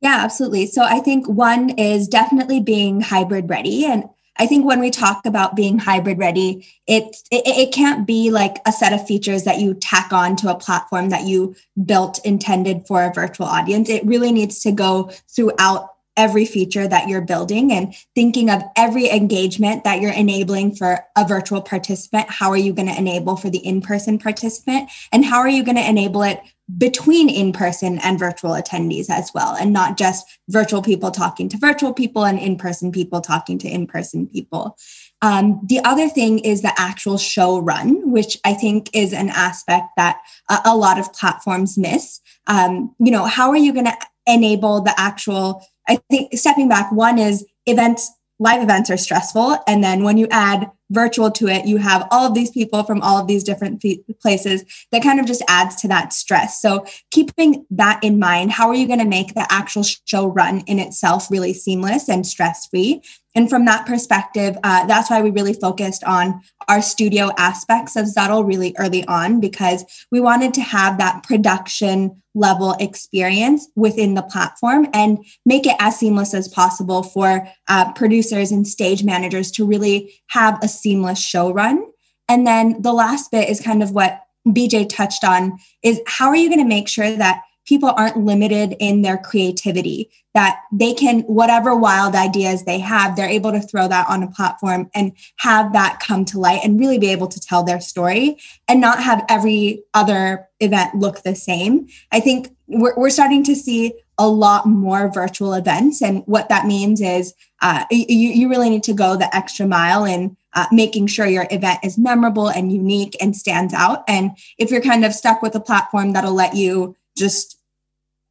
Yeah, 0.00 0.18
absolutely. 0.22 0.66
So 0.66 0.82
I 0.82 1.00
think 1.00 1.26
one 1.28 1.70
is 1.70 2.06
definitely 2.06 2.60
being 2.60 3.00
hybrid 3.00 3.48
ready. 3.48 3.84
And 3.84 4.04
I 4.38 4.46
think 4.46 4.66
when 4.66 4.80
we 4.80 4.90
talk 4.90 5.24
about 5.26 5.56
being 5.56 5.78
hybrid 5.78 6.18
ready, 6.18 6.66
it, 6.86 7.16
it, 7.30 7.46
it 7.46 7.72
can't 7.72 8.06
be 8.06 8.30
like 8.30 8.56
a 8.66 8.72
set 8.72 8.92
of 8.92 9.06
features 9.06 9.44
that 9.44 9.60
you 9.60 9.74
tack 9.74 10.12
on 10.12 10.36
to 10.36 10.50
a 10.50 10.58
platform 10.58 11.10
that 11.10 11.24
you 11.24 11.54
built 11.84 12.24
intended 12.24 12.86
for 12.86 13.02
a 13.02 13.12
virtual 13.12 13.46
audience. 13.46 13.88
It 13.88 14.04
really 14.04 14.32
needs 14.32 14.60
to 14.60 14.72
go 14.72 15.10
throughout 15.34 15.90
every 16.16 16.46
feature 16.46 16.88
that 16.88 17.08
you're 17.08 17.20
building 17.20 17.70
and 17.70 17.94
thinking 18.14 18.48
of 18.48 18.62
every 18.74 19.10
engagement 19.10 19.84
that 19.84 20.00
you're 20.00 20.12
enabling 20.12 20.74
for 20.74 21.00
a 21.14 21.26
virtual 21.26 21.60
participant. 21.60 22.30
How 22.30 22.50
are 22.50 22.56
you 22.56 22.72
going 22.72 22.88
to 22.88 22.96
enable 22.96 23.36
for 23.36 23.50
the 23.50 23.58
in 23.58 23.82
person 23.82 24.18
participant? 24.18 24.90
And 25.12 25.24
how 25.24 25.38
are 25.38 25.48
you 25.48 25.62
going 25.62 25.76
to 25.76 25.88
enable 25.88 26.22
it 26.22 26.40
between 26.78 27.28
in 27.28 27.52
person 27.52 27.98
and 27.98 28.18
virtual 28.18 28.50
attendees 28.50 29.08
as 29.08 29.30
well, 29.34 29.54
and 29.54 29.72
not 29.72 29.96
just 29.96 30.26
virtual 30.48 30.82
people 30.82 31.10
talking 31.10 31.48
to 31.48 31.58
virtual 31.58 31.92
people 31.92 32.24
and 32.24 32.38
in 32.38 32.56
person 32.56 32.90
people 32.90 33.20
talking 33.20 33.58
to 33.58 33.68
in 33.68 33.86
person 33.86 34.26
people. 34.26 34.76
Um, 35.22 35.60
the 35.64 35.80
other 35.84 36.08
thing 36.08 36.40
is 36.40 36.62
the 36.62 36.74
actual 36.76 37.18
show 37.18 37.58
run, 37.58 38.10
which 38.10 38.38
I 38.44 38.52
think 38.52 38.90
is 38.92 39.12
an 39.12 39.30
aspect 39.30 39.88
that 39.96 40.18
a, 40.64 40.76
lot 40.76 40.98
of 40.98 41.12
platforms 41.12 41.78
miss. 41.78 42.20
Um, 42.46 42.94
you 42.98 43.10
know, 43.10 43.24
how 43.24 43.50
are 43.50 43.56
you 43.56 43.72
going 43.72 43.86
to 43.86 43.96
enable 44.26 44.82
the 44.82 44.94
actual? 44.98 45.64
I 45.88 46.00
think 46.10 46.36
stepping 46.36 46.68
back, 46.68 46.92
one 46.92 47.18
is 47.18 47.46
events, 47.64 48.10
live 48.38 48.62
events 48.62 48.90
are 48.90 48.96
stressful. 48.96 49.58
And 49.66 49.82
then 49.82 50.02
when 50.02 50.18
you 50.18 50.26
add 50.30 50.70
virtual 50.90 51.30
to 51.32 51.48
it, 51.48 51.66
you 51.66 51.78
have 51.78 52.06
all 52.10 52.26
of 52.26 52.34
these 52.34 52.50
people 52.50 52.82
from 52.84 53.00
all 53.02 53.18
of 53.18 53.26
these 53.26 53.44
different 53.44 53.82
places 54.20 54.64
that 54.92 55.02
kind 55.02 55.20
of 55.20 55.26
just 55.26 55.42
adds 55.48 55.76
to 55.76 55.88
that 55.88 56.12
stress. 56.12 56.60
So, 56.60 56.86
keeping 57.10 57.66
that 57.70 58.02
in 58.02 58.18
mind, 58.18 58.52
how 58.52 58.68
are 58.68 58.74
you 58.74 58.86
going 58.86 58.98
to 58.98 59.04
make 59.04 59.34
the 59.34 59.46
actual 59.50 59.82
show 59.82 60.26
run 60.26 60.60
in 60.60 60.78
itself 60.78 61.30
really 61.30 61.52
seamless 61.52 62.08
and 62.08 62.26
stress 62.26 62.66
free? 62.66 63.02
And 63.36 63.50
from 63.50 63.66
that 63.66 63.86
perspective, 63.86 64.56
uh, 64.64 64.86
that's 64.86 65.10
why 65.10 65.20
we 65.20 65.30
really 65.30 65.52
focused 65.52 66.02
on 66.04 66.40
our 66.68 66.80
studio 66.80 67.30
aspects 67.36 67.94
of 67.94 68.06
Zuddl 68.06 68.46
really 68.46 68.74
early 68.78 69.04
on 69.04 69.40
because 69.40 69.84
we 70.10 70.20
wanted 70.20 70.54
to 70.54 70.62
have 70.62 70.96
that 70.96 71.22
production 71.22 72.22
level 72.34 72.74
experience 72.80 73.68
within 73.76 74.14
the 74.14 74.22
platform 74.22 74.86
and 74.94 75.18
make 75.44 75.66
it 75.66 75.76
as 75.78 75.98
seamless 75.98 76.32
as 76.32 76.48
possible 76.48 77.02
for 77.02 77.46
uh, 77.68 77.92
producers 77.92 78.52
and 78.52 78.66
stage 78.66 79.04
managers 79.04 79.50
to 79.50 79.66
really 79.66 80.14
have 80.28 80.58
a 80.62 80.68
seamless 80.80 81.20
show 81.20 81.52
run. 81.52 81.84
And 82.28 82.46
then 82.46 82.82
the 82.82 82.92
last 82.92 83.30
bit 83.30 83.48
is 83.48 83.60
kind 83.60 83.82
of 83.82 83.92
what 83.92 84.22
BJ 84.46 84.88
touched 84.88 85.24
on 85.24 85.58
is 85.82 86.00
how 86.06 86.28
are 86.28 86.36
you 86.36 86.48
going 86.48 86.60
to 86.60 86.68
make 86.68 86.88
sure 86.88 87.10
that 87.16 87.42
people 87.66 87.92
aren't 87.96 88.16
limited 88.16 88.76
in 88.78 89.02
their 89.02 89.18
creativity 89.18 90.10
that 90.34 90.60
they 90.70 90.92
can 90.94 91.20
whatever 91.22 91.74
wild 91.74 92.14
ideas 92.14 92.64
they 92.64 92.78
have 92.78 93.16
they're 93.16 93.28
able 93.28 93.52
to 93.52 93.60
throw 93.60 93.88
that 93.88 94.08
on 94.08 94.22
a 94.22 94.30
platform 94.30 94.88
and 94.94 95.12
have 95.38 95.72
that 95.72 96.00
come 96.00 96.24
to 96.24 96.38
light 96.38 96.60
and 96.62 96.78
really 96.78 96.98
be 96.98 97.10
able 97.10 97.26
to 97.26 97.40
tell 97.40 97.62
their 97.62 97.80
story 97.80 98.38
and 98.68 98.80
not 98.80 99.02
have 99.02 99.24
every 99.28 99.82
other 99.94 100.46
event 100.60 100.94
look 100.94 101.22
the 101.22 101.34
same 101.34 101.86
i 102.12 102.20
think 102.20 102.48
we're, 102.68 102.94
we're 102.96 103.10
starting 103.10 103.42
to 103.42 103.54
see 103.54 103.92
a 104.18 104.28
lot 104.28 104.66
more 104.66 105.10
virtual 105.12 105.52
events 105.52 106.00
and 106.00 106.22
what 106.26 106.48
that 106.48 106.66
means 106.66 107.00
is 107.00 107.34
uh, 107.62 107.84
you, 107.90 108.30
you 108.30 108.48
really 108.48 108.70
need 108.70 108.82
to 108.82 108.92
go 108.92 109.16
the 109.16 109.34
extra 109.34 109.66
mile 109.66 110.04
in 110.04 110.36
uh, 110.56 110.66
making 110.72 111.06
sure 111.06 111.26
your 111.26 111.46
event 111.50 111.78
is 111.84 111.96
memorable 111.96 112.48
and 112.48 112.72
unique 112.72 113.16
and 113.20 113.36
stands 113.36 113.72
out 113.72 114.02
and 114.08 114.32
if 114.58 114.70
you're 114.70 114.80
kind 114.80 115.04
of 115.04 115.12
stuck 115.12 115.42
with 115.42 115.54
a 115.54 115.60
platform 115.60 116.12
that'll 116.12 116.34
let 116.34 116.56
you 116.56 116.96
just 117.16 117.56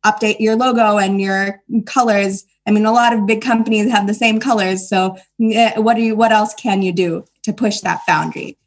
update 0.05 0.39
your 0.39 0.55
logo 0.55 0.98
and 0.98 1.20
your 1.20 1.62
colors. 1.86 2.46
I 2.67 2.72
mean, 2.72 2.86
a 2.86 2.91
lot 2.91 3.13
of 3.13 3.25
big 3.25 3.41
companies 3.41 3.91
have 3.91 4.08
the 4.08 4.13
same 4.13 4.39
colors. 4.39 4.88
So, 4.88 5.17
eh, 5.41 5.77
what 5.79 5.96
do 5.96 6.01
you? 6.01 6.15
What 6.15 6.32
else 6.32 6.53
can 6.53 6.82
you 6.82 6.94
do 6.94 7.25
to 7.44 7.51
push 7.51 7.79
that 7.82 8.01
boundary? 8.08 8.58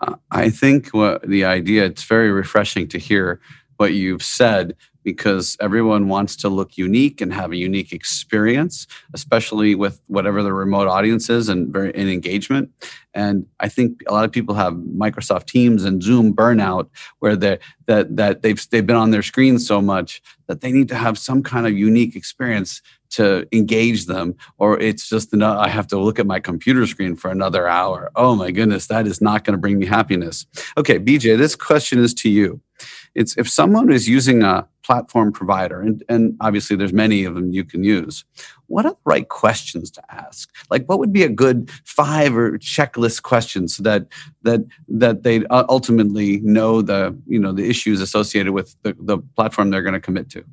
Uh, 0.00 0.14
I 0.30 0.50
think 0.50 0.88
what 0.88 1.28
the 1.28 1.44
idea. 1.44 1.84
It's 1.84 2.04
very 2.04 2.32
refreshing 2.32 2.88
to 2.88 2.98
hear 2.98 3.40
what 3.76 3.92
you've 3.92 4.22
said 4.22 4.74
because 5.04 5.56
everyone 5.60 6.08
wants 6.08 6.36
to 6.36 6.48
look 6.48 6.76
unique 6.76 7.20
and 7.20 7.32
have 7.32 7.52
a 7.52 7.56
unique 7.56 7.92
experience, 7.92 8.86
especially 9.14 9.74
with 9.74 10.00
whatever 10.06 10.42
the 10.42 10.52
remote 10.52 10.88
audience 10.88 11.28
is 11.28 11.48
and 11.48 11.72
very 11.72 11.90
in 11.92 12.08
engagement. 12.08 12.70
And 13.14 13.46
I 13.60 13.68
think 13.68 14.02
a 14.06 14.12
lot 14.12 14.24
of 14.24 14.32
people 14.32 14.54
have 14.54 14.74
Microsoft 14.74 15.46
Teams 15.46 15.84
and 15.84 16.02
Zoom 16.02 16.34
burnout, 16.34 16.88
where 17.18 17.36
they 17.36 17.58
that 17.86 18.16
that 18.16 18.42
they've 18.42 18.70
they've 18.70 18.86
been 18.86 18.96
on 18.96 19.10
their 19.10 19.22
screens 19.22 19.66
so 19.66 19.80
much 19.80 20.22
that 20.46 20.60
they 20.60 20.72
need 20.72 20.88
to 20.88 20.94
have 20.94 21.18
some 21.18 21.42
kind 21.42 21.66
of 21.66 21.72
unique 21.72 22.16
experience 22.16 22.80
to 23.10 23.46
engage 23.52 24.06
them 24.06 24.34
or 24.58 24.80
it's 24.80 25.08
just 25.08 25.34
enough 25.34 25.58
i 25.58 25.68
have 25.68 25.86
to 25.86 25.98
look 25.98 26.18
at 26.18 26.26
my 26.26 26.40
computer 26.40 26.86
screen 26.86 27.14
for 27.14 27.30
another 27.30 27.68
hour. 27.68 28.10
Oh 28.16 28.34
my 28.34 28.50
goodness 28.50 28.86
that 28.86 29.06
is 29.06 29.20
not 29.20 29.44
going 29.44 29.52
to 29.52 29.58
bring 29.58 29.78
me 29.78 29.86
happiness. 29.86 30.46
Okay 30.76 30.98
bj 30.98 31.36
this 31.36 31.54
question 31.54 31.98
is 31.98 32.14
to 32.14 32.30
you 32.30 32.60
it's 33.14 33.36
if 33.36 33.48
someone 33.48 33.90
is 33.92 34.08
using 34.08 34.42
a 34.42 34.66
platform 34.82 35.32
provider 35.32 35.80
and, 35.80 36.02
and 36.08 36.36
obviously 36.40 36.74
there's 36.76 36.92
many 36.92 37.24
of 37.24 37.34
them 37.34 37.52
you 37.52 37.64
can 37.64 37.84
use 37.84 38.24
what 38.66 38.86
are 38.86 38.92
the 38.92 38.98
right 39.04 39.28
questions 39.28 39.90
to 39.90 40.02
ask? 40.08 40.50
Like 40.70 40.86
what 40.86 40.98
would 40.98 41.12
be 41.12 41.24
a 41.24 41.28
good 41.28 41.70
five 41.84 42.34
or 42.34 42.58
checklist 42.58 43.22
questions 43.22 43.76
that 43.78 44.06
that 44.42 44.62
that 44.88 45.24
they 45.24 45.44
ultimately 45.46 46.40
know 46.40 46.80
the 46.80 47.16
you 47.26 47.38
know 47.38 47.52
the 47.52 47.68
issues 47.68 48.00
associated 48.00 48.52
with 48.52 48.74
the, 48.82 48.96
the 48.98 49.18
platform 49.36 49.68
they're 49.68 49.82
going 49.82 49.92
to 49.92 50.00
commit 50.00 50.30
to? 50.30 50.44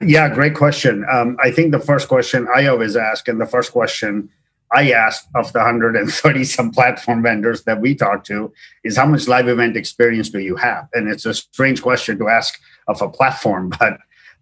Yeah 0.00 0.28
great 0.28 0.54
question. 0.54 1.06
Um, 1.10 1.36
i 1.40 1.50
think 1.52 1.70
the 1.70 1.78
first 1.78 2.08
question 2.08 2.48
i 2.54 2.66
always 2.66 2.96
ask 2.96 3.28
and 3.28 3.40
the 3.40 3.46
first 3.46 3.70
question 3.72 4.28
I 4.72 4.92
asked 4.92 5.28
of 5.34 5.52
the 5.52 5.60
130 5.60 6.44
some 6.44 6.70
platform 6.70 7.22
vendors 7.22 7.64
that 7.64 7.80
we 7.80 7.94
talk 7.94 8.24
to 8.24 8.52
is 8.84 8.96
how 8.96 9.06
much 9.06 9.28
live 9.28 9.48
event 9.48 9.76
experience 9.76 10.28
do 10.30 10.40
you 10.40 10.56
have? 10.56 10.88
And 10.92 11.08
it's 11.08 11.26
a 11.26 11.34
strange 11.34 11.82
question 11.82 12.18
to 12.18 12.28
ask 12.28 12.58
of 12.86 13.00
a 13.00 13.08
platform, 13.08 13.70
but 13.78 13.98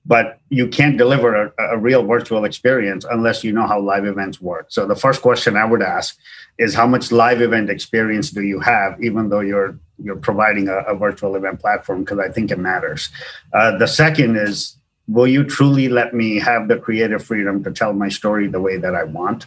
but 0.08 0.38
you 0.50 0.68
can't 0.68 0.96
deliver 0.96 1.34
a, 1.34 1.52
a, 1.58 1.76
real 1.76 2.06
virtual 2.06 2.44
experience 2.44 3.04
unless 3.10 3.42
you 3.42 3.52
know 3.52 3.66
how 3.66 3.80
live 3.80 4.04
events 4.04 4.40
work. 4.40 4.66
So 4.68 4.86
the 4.86 4.94
first 4.94 5.20
question 5.20 5.56
I 5.56 5.64
would 5.64 5.82
ask 5.82 6.16
is 6.58 6.74
how 6.74 6.86
much 6.86 7.10
live 7.10 7.42
event 7.42 7.70
experience 7.70 8.30
do 8.30 8.42
you 8.42 8.60
have, 8.60 9.02
even 9.02 9.30
though 9.30 9.40
you're 9.40 9.80
you're 9.98 10.16
providing 10.16 10.68
a, 10.68 10.78
a 10.82 10.94
virtual 10.94 11.34
event 11.34 11.58
platform, 11.58 12.04
because 12.04 12.20
I 12.20 12.28
think 12.28 12.50
it 12.52 12.58
matters. 12.58 13.10
Uh, 13.52 13.76
the 13.78 13.88
second 13.88 14.36
is 14.36 14.76
will 15.08 15.26
you 15.26 15.44
truly 15.44 15.88
let 15.88 16.14
me 16.14 16.38
have 16.38 16.68
the 16.68 16.76
creative 16.76 17.24
freedom 17.24 17.62
to 17.64 17.70
tell 17.70 17.92
my 17.92 18.08
story 18.08 18.46
the 18.46 18.60
way 18.60 18.76
that 18.76 18.94
I 18.94 19.04
want? 19.04 19.46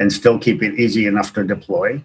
And 0.00 0.10
still 0.10 0.38
keep 0.38 0.62
it 0.62 0.80
easy 0.80 1.06
enough 1.06 1.34
to 1.34 1.44
deploy. 1.44 2.02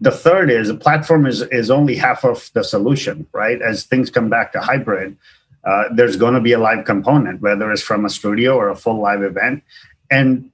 The 0.00 0.10
third 0.10 0.50
is 0.50 0.70
a 0.70 0.74
platform 0.74 1.26
is, 1.26 1.42
is 1.42 1.70
only 1.70 1.94
half 1.94 2.24
of 2.24 2.50
the 2.54 2.64
solution, 2.64 3.26
right? 3.32 3.60
As 3.60 3.84
things 3.84 4.10
come 4.10 4.30
back 4.30 4.52
to 4.52 4.60
hybrid, 4.60 5.16
uh, 5.62 5.84
there's 5.94 6.16
going 6.16 6.34
to 6.34 6.40
be 6.40 6.52
a 6.52 6.58
live 6.58 6.86
component, 6.86 7.42
whether 7.42 7.70
it's 7.70 7.82
from 7.82 8.04
a 8.04 8.10
studio 8.10 8.56
or 8.56 8.70
a 8.70 8.74
full 8.74 8.98
live 8.98 9.22
event. 9.22 9.62
And 10.10 10.50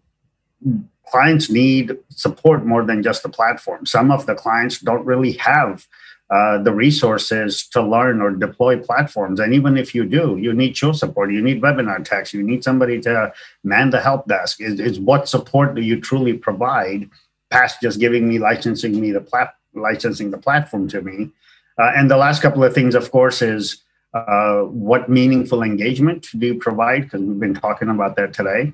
clients 1.06 1.48
need 1.48 1.96
support 2.10 2.66
more 2.66 2.84
than 2.84 3.02
just 3.02 3.22
the 3.22 3.28
platform. 3.28 3.86
Some 3.86 4.10
of 4.10 4.26
the 4.26 4.34
clients 4.34 4.80
don't 4.80 5.06
really 5.06 5.32
have 5.32 5.86
uh, 6.30 6.58
the 6.58 6.72
resources 6.72 7.66
to 7.66 7.82
learn 7.82 8.20
or 8.20 8.30
deploy 8.30 8.78
platforms. 8.78 9.40
And 9.40 9.52
even 9.52 9.76
if 9.76 9.94
you 9.94 10.04
do, 10.04 10.38
you 10.40 10.52
need 10.52 10.76
show 10.76 10.92
support, 10.92 11.32
you 11.32 11.42
need 11.42 11.60
webinar 11.60 12.04
text, 12.04 12.32
you 12.32 12.42
need 12.42 12.62
somebody 12.62 13.00
to 13.00 13.32
man 13.64 13.90
the 13.90 14.00
help 14.00 14.28
desk. 14.28 14.60
Is, 14.60 14.78
is 14.78 15.00
what 15.00 15.28
support 15.28 15.74
do 15.74 15.82
you 15.82 16.00
truly 16.00 16.34
provide 16.34 17.10
past 17.50 17.80
just 17.80 17.98
giving 17.98 18.28
me 18.28 18.38
licensing 18.38 19.00
me 19.00 19.10
the 19.10 19.20
plat- 19.20 19.56
licensing 19.74 20.30
the 20.30 20.38
platform 20.38 20.88
to 20.88 21.02
me. 21.02 21.30
Uh, 21.78 21.92
and 21.96 22.10
the 22.10 22.16
last 22.16 22.42
couple 22.42 22.62
of 22.62 22.74
things, 22.74 22.94
of 22.94 23.10
course, 23.10 23.42
is 23.42 23.82
uh, 24.14 24.60
what 24.60 25.08
meaningful 25.08 25.62
engagement 25.62 26.26
do 26.38 26.46
you 26.46 26.54
provide? 26.54 27.02
Because 27.02 27.22
we've 27.22 27.40
been 27.40 27.54
talking 27.54 27.88
about 27.88 28.16
that 28.16 28.32
today. 28.32 28.72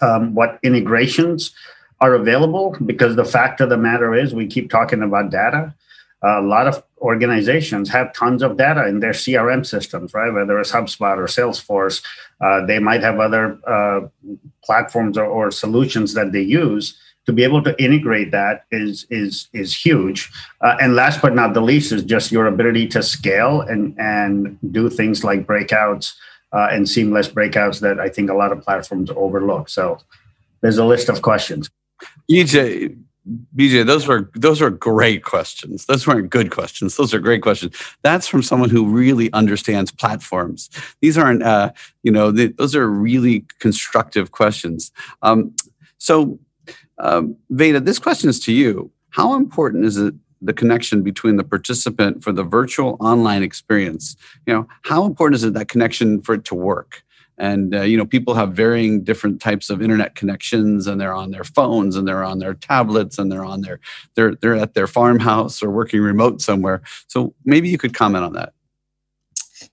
Um, 0.00 0.34
what 0.34 0.58
integrations 0.62 1.54
are 2.00 2.14
available? 2.14 2.76
Because 2.84 3.16
the 3.16 3.24
fact 3.24 3.60
of 3.60 3.68
the 3.68 3.76
matter 3.76 4.14
is, 4.14 4.34
we 4.34 4.46
keep 4.46 4.70
talking 4.70 5.02
about 5.02 5.30
data. 5.30 5.74
A 6.22 6.40
lot 6.40 6.66
of 6.66 6.82
organizations 7.00 7.88
have 7.90 8.12
tons 8.12 8.42
of 8.42 8.56
data 8.56 8.86
in 8.88 9.00
their 9.00 9.12
CRM 9.12 9.64
systems, 9.64 10.12
right? 10.14 10.32
Whether 10.32 10.58
it's 10.58 10.72
HubSpot 10.72 11.16
or 11.16 11.26
Salesforce, 11.26 12.02
uh, 12.40 12.66
they 12.66 12.78
might 12.78 13.02
have 13.02 13.20
other 13.20 13.58
uh, 13.66 14.08
platforms 14.64 15.16
or, 15.16 15.26
or, 15.26 15.50
solutions 15.50 16.14
that 16.14 16.32
they 16.32 16.42
use. 16.42 16.98
To 17.26 17.32
be 17.32 17.44
able 17.44 17.62
to 17.62 17.80
integrate 17.82 18.30
that 18.30 18.64
is 18.70 19.06
is 19.10 19.48
is 19.52 19.76
huge. 19.76 20.30
Uh, 20.62 20.78
and 20.80 20.96
last 20.96 21.20
but 21.20 21.34
not 21.34 21.52
the 21.52 21.60
least 21.60 21.92
is 21.92 22.02
just 22.02 22.32
your 22.32 22.46
ability 22.46 22.88
to 22.88 23.02
scale 23.02 23.60
and 23.60 23.94
and 23.98 24.58
do 24.72 24.88
things 24.88 25.24
like 25.24 25.46
breakouts 25.46 26.14
uh, 26.52 26.68
and 26.70 26.88
seamless 26.88 27.28
breakouts 27.28 27.80
that 27.80 28.00
I 28.00 28.08
think 28.08 28.30
a 28.30 28.34
lot 28.34 28.50
of 28.50 28.62
platforms 28.62 29.10
overlook. 29.14 29.68
So 29.68 29.98
there's 30.62 30.78
a 30.78 30.84
list 30.84 31.08
of 31.08 31.22
questions. 31.22 31.68
EJ, 32.30 32.96
BJ, 33.56 33.84
those 33.84 34.06
were 34.06 34.30
those 34.34 34.62
are 34.62 34.70
great 34.70 35.22
questions. 35.22 35.86
Those 35.86 36.06
weren't 36.06 36.30
good 36.30 36.50
questions. 36.50 36.96
Those 36.96 37.12
are 37.12 37.18
great 37.18 37.42
questions. 37.42 37.76
That's 38.02 38.26
from 38.26 38.42
someone 38.42 38.70
who 38.70 38.86
really 38.86 39.32
understands 39.32 39.90
platforms. 39.90 40.70
These 41.00 41.18
aren't, 41.18 41.42
uh, 41.42 41.72
you 42.02 42.12
know, 42.12 42.30
those 42.30 42.74
are 42.74 42.88
really 42.88 43.44
constructive 43.58 44.32
questions. 44.32 44.92
Um, 45.22 45.54
so, 45.98 46.38
um, 46.98 47.36
Vedha, 47.52 47.84
this 47.84 47.98
question 47.98 48.30
is 48.30 48.40
to 48.40 48.52
you. 48.52 48.90
How 49.10 49.34
important 49.34 49.84
is 49.84 49.96
it 49.96 50.14
the 50.40 50.52
connection 50.52 51.02
between 51.02 51.36
the 51.36 51.44
participant 51.44 52.22
for 52.22 52.32
the 52.32 52.44
virtual 52.44 52.96
online 53.00 53.42
experience? 53.42 54.16
You 54.46 54.54
know, 54.54 54.68
how 54.82 55.04
important 55.04 55.36
is 55.36 55.44
it 55.44 55.54
that 55.54 55.68
connection 55.68 56.22
for 56.22 56.34
it 56.34 56.44
to 56.46 56.54
work? 56.54 57.02
And 57.38 57.74
uh, 57.74 57.82
you 57.82 57.96
know 57.96 58.06
people 58.06 58.34
have 58.34 58.52
varying 58.52 59.02
different 59.02 59.40
types 59.40 59.70
of 59.70 59.80
internet 59.80 60.14
connections 60.14 60.86
and 60.86 61.00
they're 61.00 61.14
on 61.14 61.30
their 61.30 61.44
phones 61.44 61.96
and 61.96 62.06
they're 62.06 62.24
on 62.24 62.38
their 62.38 62.54
tablets 62.54 63.18
and 63.18 63.30
they're 63.30 63.44
on 63.44 63.62
their 63.62 63.80
they're 64.14 64.34
they're 64.36 64.56
at 64.56 64.74
their 64.74 64.86
farmhouse 64.86 65.62
or 65.62 65.70
working 65.70 66.00
remote 66.00 66.40
somewhere. 66.40 66.82
So 67.06 67.34
maybe 67.44 67.68
you 67.68 67.78
could 67.78 67.94
comment 67.94 68.24
on 68.24 68.32
that. 68.34 68.52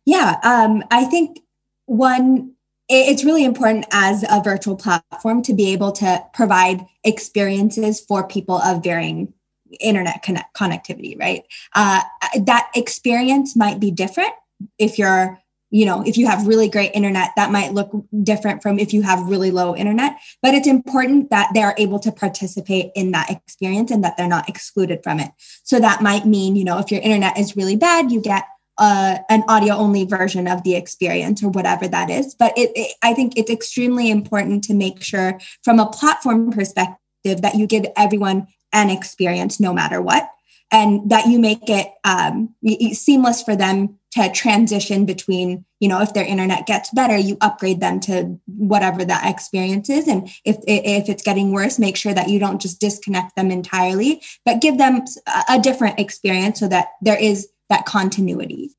Yeah 0.05 0.39
um, 0.43 0.83
i 0.91 1.05
think 1.05 1.39
one 1.85 2.51
it's 2.87 3.23
really 3.23 3.43
important 3.43 3.85
as 3.91 4.23
a 4.29 4.41
virtual 4.43 4.75
platform 4.75 5.41
to 5.41 5.53
be 5.53 5.73
able 5.73 5.91
to 5.91 6.23
provide 6.33 6.85
experiences 7.03 7.99
for 7.99 8.27
people 8.27 8.57
of 8.57 8.83
varying 8.83 9.33
internet 9.79 10.21
connect- 10.23 10.55
connectivity 10.55 11.19
right? 11.19 11.43
Uh, 11.73 12.01
that 12.41 12.69
experience 12.75 13.55
might 13.55 13.79
be 13.79 13.91
different 13.91 14.33
if 14.77 14.97
you're 14.99 15.39
you 15.69 15.85
know 15.85 16.03
if 16.05 16.17
you 16.17 16.27
have 16.27 16.47
really 16.47 16.69
great 16.69 16.91
internet 16.93 17.31
that 17.35 17.51
might 17.51 17.73
look 17.73 17.91
different 18.23 18.61
from 18.61 18.79
if 18.79 18.93
you 18.93 19.01
have 19.01 19.27
really 19.27 19.51
low 19.51 19.75
internet 19.75 20.17
but 20.41 20.53
it's 20.53 20.67
important 20.67 21.29
that 21.29 21.49
they're 21.53 21.75
able 21.77 21.99
to 21.99 22.11
participate 22.11 22.91
in 22.95 23.11
that 23.11 23.29
experience 23.29 23.91
and 23.91 24.03
that 24.03 24.15
they're 24.17 24.27
not 24.27 24.47
excluded 24.47 25.01
from 25.03 25.19
it. 25.19 25.31
So 25.63 25.79
that 25.79 26.01
might 26.01 26.25
mean 26.25 26.55
you 26.55 26.63
know 26.63 26.79
if 26.79 26.91
your 26.91 27.01
internet 27.01 27.37
is 27.37 27.55
really 27.55 27.75
bad 27.75 28.11
you 28.11 28.21
get 28.21 28.45
uh, 28.77 29.19
an 29.29 29.41
audio 29.47 29.73
only 29.75 30.03
version 30.03 30.49
of 30.49 30.63
the 30.63 30.75
experience 30.75 31.41
or 31.41 31.47
whatever 31.47 31.87
that 31.87 32.09
is. 32.09 32.35
But 32.35 32.57
it, 32.57 32.71
it, 32.75 32.95
i 33.01 33.13
think 33.13 33.37
it's 33.37 33.51
extremely 33.51 34.09
important 34.09 34.63
to 34.65 34.73
make 34.73 35.03
sure 35.03 35.39
from 35.63 35.79
a 35.79 35.89
platform 35.89 36.51
perspective 36.51 37.41
that 37.41 37.55
you 37.55 37.67
give 37.67 37.85
everyone 37.97 38.47
an 38.71 38.89
experience 38.89 39.59
no 39.59 39.73
matter 39.73 40.01
what 40.01 40.29
and 40.71 41.09
that 41.09 41.27
you 41.27 41.39
make 41.39 41.69
it 41.69 41.87
um, 42.03 42.53
seamless 42.93 43.41
for 43.41 43.55
them 43.55 43.99
to 44.11 44.31
transition 44.31 45.05
between 45.05 45.65
you 45.79 45.89
know 45.89 46.01
if 46.01 46.13
their 46.13 46.25
internet 46.25 46.65
gets 46.65 46.89
better 46.91 47.17
you 47.17 47.37
upgrade 47.41 47.81
them 47.81 47.99
to 47.99 48.39
whatever 48.45 49.03
that 49.03 49.29
experience 49.29 49.89
is. 49.89 50.07
And 50.07 50.29
if 50.45 50.57
if 50.67 51.09
it's 51.09 51.23
getting 51.23 51.51
worse 51.51 51.77
make 51.77 51.97
sure 51.97 52.13
that 52.13 52.29
you 52.29 52.39
don't 52.39 52.61
just 52.61 52.79
disconnect 52.79 53.35
them 53.35 53.51
entirely 53.51 54.21
but 54.45 54.61
give 54.61 54.77
them 54.77 55.03
a 55.49 55.59
different 55.59 55.99
experience 55.99 56.59
so 56.59 56.67
that 56.69 56.89
there 57.01 57.19
is 57.19 57.47
that 57.69 57.85
continuity 57.85 58.71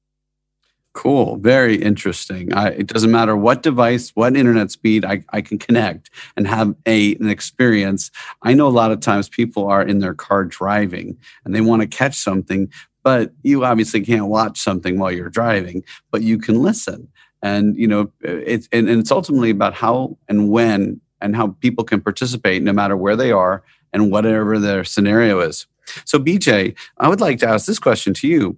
Cool. 0.97 1.37
Very 1.37 1.77
interesting. 1.77 2.55
I, 2.55 2.69
it 2.69 2.87
doesn't 2.87 3.11
matter 3.11 3.37
what 3.37 3.63
device, 3.63 4.13
what 4.15 4.35
internet 4.35 4.71
speed, 4.71 5.05
I, 5.05 5.23
I 5.31 5.43
can 5.43 5.59
connect 5.59 6.09
and 6.39 6.49
have 6.49 6.75
a, 6.87 7.17
an 7.17 7.29
experience. 7.29 8.11
I 8.41 8.55
know 8.55 8.67
a 8.67 8.71
lot 8.71 8.91
of 8.91 9.01
times 9.01 9.29
people 9.29 9.67
are 9.67 9.83
in 9.83 9.99
their 9.99 10.15
car 10.15 10.47
driving 10.47 11.19
and 11.45 11.55
they 11.55 11.61
want 11.61 11.83
to 11.83 11.87
catch 11.87 12.15
something, 12.15 12.73
but 13.03 13.35
you 13.43 13.63
obviously 13.63 14.01
can't 14.01 14.29
watch 14.29 14.59
something 14.59 14.99
while 14.99 15.13
you're 15.13 15.29
driving, 15.29 15.85
but 16.11 16.23
you 16.23 16.39
can 16.39 16.63
listen. 16.63 17.09
And, 17.43 17.77
you 17.77 17.87
know, 17.87 18.11
it's, 18.23 18.67
and, 18.73 18.89
and 18.89 18.99
it's 18.99 19.13
ultimately 19.13 19.51
about 19.51 19.75
how 19.75 20.17
and 20.31 20.49
when 20.49 21.03
and 21.21 21.37
how 21.37 21.49
people 21.61 21.85
can 21.85 22.01
participate 22.01 22.63
no 22.63 22.73
matter 22.73 22.97
where 22.97 23.17
they 23.17 23.33
are 23.33 23.63
and 23.93 24.11
whatever 24.11 24.59
their 24.59 24.83
scenario 24.83 25.41
is. 25.41 25.67
So, 26.05 26.19
BJ, 26.19 26.75
I 26.99 27.09
would 27.09 27.21
like 27.21 27.39
to 27.41 27.49
ask 27.49 27.67
this 27.67 27.79
question 27.79 28.15
to 28.15 28.27
you. 28.27 28.57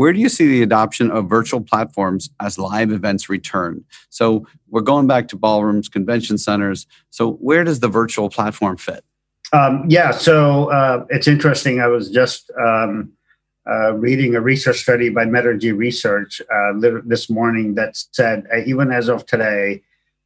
Where 0.00 0.14
do 0.14 0.18
you 0.18 0.30
see 0.30 0.46
the 0.46 0.62
adoption 0.62 1.10
of 1.10 1.28
virtual 1.28 1.60
platforms 1.60 2.30
as 2.40 2.58
live 2.58 2.90
events 2.90 3.28
return? 3.28 3.84
So 4.08 4.46
we're 4.70 4.80
going 4.80 5.06
back 5.06 5.28
to 5.28 5.36
ballrooms, 5.36 5.90
convention 5.90 6.38
centers. 6.38 6.86
So 7.10 7.32
where 7.32 7.64
does 7.64 7.80
the 7.80 7.88
virtual 7.88 8.30
platform 8.30 8.78
fit? 8.78 9.04
Um, 9.52 9.84
yeah, 9.90 10.10
so 10.10 10.70
uh, 10.70 11.04
it's 11.10 11.28
interesting. 11.28 11.82
I 11.82 11.88
was 11.88 12.10
just 12.10 12.50
um, 12.58 13.12
uh, 13.70 13.92
reading 13.92 14.34
a 14.34 14.40
research 14.40 14.80
study 14.80 15.10
by 15.10 15.26
Metrigy 15.26 15.76
Research 15.76 16.40
uh, 16.50 16.72
this 17.04 17.28
morning 17.28 17.74
that 17.74 18.02
said 18.12 18.46
uh, 18.50 18.60
even 18.64 18.90
as 18.90 19.10
of 19.10 19.26
today, 19.26 19.82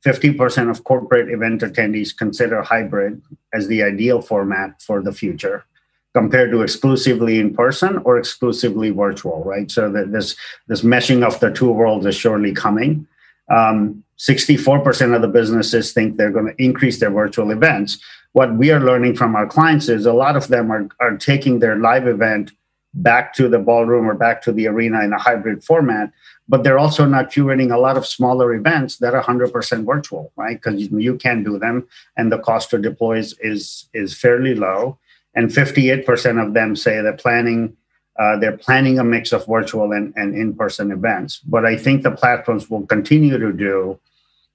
50% 0.07 0.71
of 0.71 0.85
corporate 0.85 1.29
event 1.31 1.63
attendees 1.63 2.17
consider 2.17 2.63
hybrid 2.63 3.21
as 3.53 3.67
the 3.67 3.83
ideal 3.83 4.23
format 4.23 4.81
for 4.81 5.03
the 5.03 5.11
future 5.13 5.65
compared 6.15 6.53
to 6.53 6.63
exclusively 6.63 7.41
in 7.41 7.53
person 7.53 7.99
or 8.05 8.19
exclusively 8.19 8.91
virtual, 8.91 9.43
right? 9.45 9.71
So 9.71 9.91
that 9.91 10.13
this 10.13 10.37
this 10.69 10.83
meshing 10.83 11.27
of 11.27 11.39
the 11.41 11.51
two 11.51 11.71
worlds 11.71 12.07
is 12.07 12.15
surely 12.15 12.53
coming. 12.53 13.07
Um, 13.51 14.05
64% 14.19 15.15
of 15.15 15.23
the 15.23 15.29
businesses 15.29 15.93
think 15.93 16.17
they're 16.17 16.31
going 16.31 16.47
to 16.47 16.63
increase 16.63 17.01
their 17.01 17.11
virtual 17.11 17.51
events. 17.51 17.99
What 18.33 18.55
we 18.55 18.71
are 18.71 18.81
learning 18.81 19.17
from 19.17 19.35
our 19.35 19.47
clients 19.47 19.89
is 19.89 20.07
a 20.07 20.13
lot 20.13 20.37
of 20.37 20.49
them 20.49 20.71
are, 20.71 20.89
are 21.01 21.17
taking 21.17 21.59
their 21.59 21.77
live 21.77 22.07
event 22.07 22.53
back 22.95 23.35
to 23.35 23.49
the 23.49 23.59
ballroom 23.59 24.09
or 24.09 24.15
back 24.15 24.41
to 24.43 24.53
the 24.53 24.69
arena 24.69 25.03
in 25.03 25.13
a 25.13 25.19
hybrid 25.19 25.65
format, 25.65 26.13
but 26.49 26.63
they're 26.63 26.79
also 26.79 27.05
not 27.05 27.31
curating 27.31 27.73
a 27.73 27.77
lot 27.77 27.97
of 27.97 28.07
smaller 28.07 28.55
events 28.55 28.99
that 28.99 29.15
are 29.15 29.23
100% 29.23 29.85
virtual, 29.85 30.33
right? 30.37 30.63
Because 30.63 30.81
you, 30.81 31.17
can 31.17 31.43
do 31.43 31.59
them 31.59 31.89
and 32.17 32.31
the 32.31 32.39
cost 32.39 32.71
to 32.71 32.79
deploy 32.79 33.19
is, 33.19 33.89
is 33.93 34.15
fairly 34.15 34.55
low 34.55 34.97
and 35.35 35.51
58% 35.51 36.45
of 36.45 36.55
them 36.55 36.77
say 36.77 37.01
that 37.01 37.19
planning 37.19 37.77
uh, 38.17 38.37
they're 38.39 38.57
planning 38.57 39.01
a 39.01 39.03
mix 39.03 39.33
of 39.33 39.45
virtual 39.45 39.91
and, 39.91 40.13
and 40.15 40.37
in-person 40.37 40.93
events. 40.93 41.41
What 41.49 41.65
i 41.67 41.77
think 41.77 42.03
the 42.03 42.13
platforms 42.13 42.71
will 42.71 42.87
continue 42.87 43.39
to 43.39 43.53
do 43.53 43.99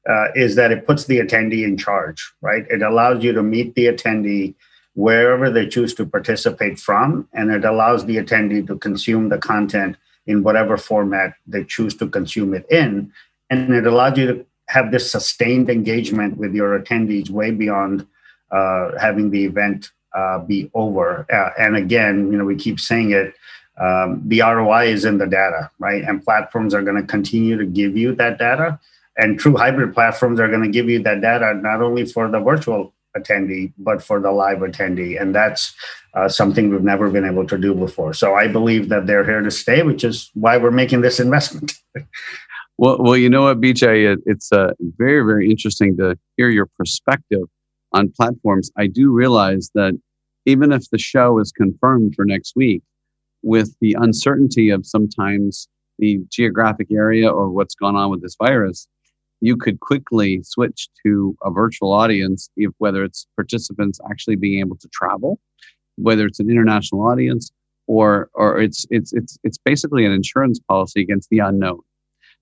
uh, 0.09 0.27
is 0.33 0.55
that 0.55 0.71
it 0.71 0.87
puts 0.87 1.05
the 1.05 1.19
attendee 1.19 1.63
in 1.63 1.77
charge 1.77 2.33
right? 2.41 2.65
It 2.69 2.81
allows 2.81 3.23
you 3.23 3.33
to 3.33 3.43
meet 3.43 3.75
the 3.75 3.87
attendee 3.87 4.55
wherever 4.95 5.49
they 5.49 5.67
choose 5.67 5.93
to 5.95 6.05
participate 6.05 6.79
from 6.79 7.27
and 7.33 7.51
it 7.51 7.65
allows 7.65 8.05
the 8.05 8.17
attendee 8.17 8.65
to 8.67 8.77
consume 8.77 9.29
the 9.29 9.37
content 9.37 9.97
in 10.29 10.43
whatever 10.43 10.77
format 10.77 11.33
they 11.47 11.63
choose 11.63 11.95
to 11.95 12.07
consume 12.07 12.53
it 12.53 12.65
in. 12.69 13.11
And 13.49 13.73
it 13.73 13.87
allows 13.87 14.17
you 14.17 14.27
to 14.27 14.45
have 14.67 14.91
this 14.91 15.11
sustained 15.11 15.69
engagement 15.69 16.37
with 16.37 16.53
your 16.53 16.79
attendees 16.79 17.29
way 17.29 17.49
beyond 17.49 18.05
uh, 18.51 18.91
having 18.99 19.31
the 19.31 19.43
event 19.43 19.91
uh, 20.15 20.39
be 20.39 20.69
over. 20.73 21.25
Uh, 21.31 21.51
and 21.57 21.75
again, 21.75 22.31
you 22.31 22.37
know, 22.37 22.45
we 22.45 22.55
keep 22.55 22.79
saying 22.79 23.11
it. 23.11 23.33
Um, 23.79 24.21
the 24.25 24.41
ROI 24.41 24.87
is 24.87 25.05
in 25.05 25.17
the 25.17 25.27
data, 25.27 25.71
right? 25.79 26.03
And 26.03 26.23
platforms 26.23 26.73
are 26.73 26.81
going 26.81 27.01
to 27.01 27.07
continue 27.07 27.57
to 27.57 27.65
give 27.65 27.95
you 27.95 28.13
that 28.15 28.37
data. 28.37 28.79
And 29.17 29.39
true 29.39 29.55
hybrid 29.55 29.93
platforms 29.93 30.39
are 30.39 30.47
going 30.47 30.63
to 30.63 30.69
give 30.69 30.89
you 30.89 31.01
that 31.03 31.21
data 31.21 31.53
not 31.53 31.81
only 31.81 32.05
for 32.05 32.29
the 32.29 32.39
virtual 32.39 32.93
attendee, 33.17 33.73
but 33.77 34.03
for 34.03 34.19
the 34.19 34.31
live 34.31 34.59
attendee. 34.59 35.19
And 35.19 35.33
that's 35.33 35.73
uh, 36.13 36.27
something 36.27 36.69
we've 36.69 36.81
never 36.81 37.09
been 37.09 37.25
able 37.25 37.45
to 37.47 37.57
do 37.57 37.73
before. 37.73 38.13
So 38.13 38.35
I 38.35 38.47
believe 38.47 38.89
that 38.89 39.07
they're 39.07 39.25
here 39.25 39.41
to 39.41 39.51
stay, 39.51 39.83
which 39.83 40.03
is 40.03 40.29
why 40.33 40.57
we're 40.57 40.71
making 40.71 41.01
this 41.01 41.19
investment. 41.19 41.73
well, 42.77 42.97
well, 42.99 43.17
you 43.17 43.29
know 43.29 43.43
what, 43.43 43.61
BJ, 43.61 44.13
it, 44.13 44.19
it's 44.25 44.51
uh, 44.51 44.71
very, 44.97 45.21
very 45.21 45.49
interesting 45.49 45.97
to 45.97 46.17
hear 46.37 46.49
your 46.49 46.67
perspective 46.77 47.47
on 47.91 48.11
platforms, 48.11 48.71
I 48.77 48.87
do 48.87 49.11
realize 49.11 49.71
that 49.75 49.99
even 50.45 50.71
if 50.71 50.89
the 50.89 50.97
show 50.97 51.39
is 51.39 51.51
confirmed 51.51 52.13
for 52.15 52.25
next 52.25 52.55
week, 52.55 52.81
with 53.41 53.75
the 53.79 53.95
uncertainty 53.99 54.69
of 54.69 54.85
sometimes 54.85 55.67
the 55.97 56.19
geographic 56.29 56.91
area 56.91 57.29
or 57.29 57.49
what's 57.49 57.75
gone 57.75 57.95
on 57.95 58.09
with 58.09 58.21
this 58.21 58.35
virus, 58.41 58.87
you 59.41 59.55
could 59.55 59.79
quickly 59.79 60.41
switch 60.43 60.89
to 61.05 61.35
a 61.43 61.51
virtual 61.51 61.93
audience 61.93 62.49
if 62.57 62.71
whether 62.77 63.03
it's 63.03 63.27
participants 63.35 63.99
actually 64.09 64.35
being 64.35 64.59
able 64.59 64.75
to 64.75 64.89
travel 64.89 65.39
whether 65.99 66.25
it's 66.25 66.39
an 66.39 66.49
international 66.49 67.01
audience 67.01 67.51
or 67.87 68.29
or 68.33 68.59
it's 68.59 68.85
it's 68.89 69.13
it's 69.13 69.37
it's 69.43 69.57
basically 69.57 70.05
an 70.05 70.11
insurance 70.11 70.59
policy 70.59 71.01
against 71.01 71.29
the 71.29 71.39
unknown. 71.39 71.79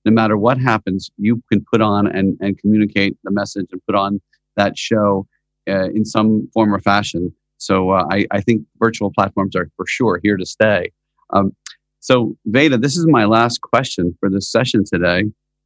No 0.06 0.12
matter 0.12 0.38
what 0.38 0.58
happens, 0.58 1.10
you 1.18 1.42
can 1.52 1.66
put 1.72 1.82
on 1.82 2.08
and, 2.08 2.38
and 2.40 2.58
communicate 2.58 3.18
the 3.24 3.32
message 3.32 3.68
and 3.72 3.82
put 3.86 3.96
on 3.96 4.22
that 4.56 4.78
show 4.78 5.28
uh, 5.68 5.90
in 5.90 6.06
some 6.06 6.50
form 6.54 6.74
or 6.74 6.80
fashion. 6.80 7.34
So 7.58 7.92
uh, 7.92 8.06
I, 8.12 8.26
I 8.32 8.42
think 8.42 8.64
virtual 8.78 9.12
platforms 9.12 9.56
are 9.56 9.70
for 9.76 9.86
sure 9.88 10.20
here 10.24 10.38
to 10.38 10.46
stay. 10.46 10.92
Um, 11.34 11.56
so 12.00 12.36
Vedha, 12.50 12.80
this 12.82 12.96
is 12.96 13.06
my 13.08 13.26
last 13.26 13.62
question 13.62 14.16
for 14.20 14.30
this 14.30 14.50
session 14.52 14.84
today, 14.86 15.24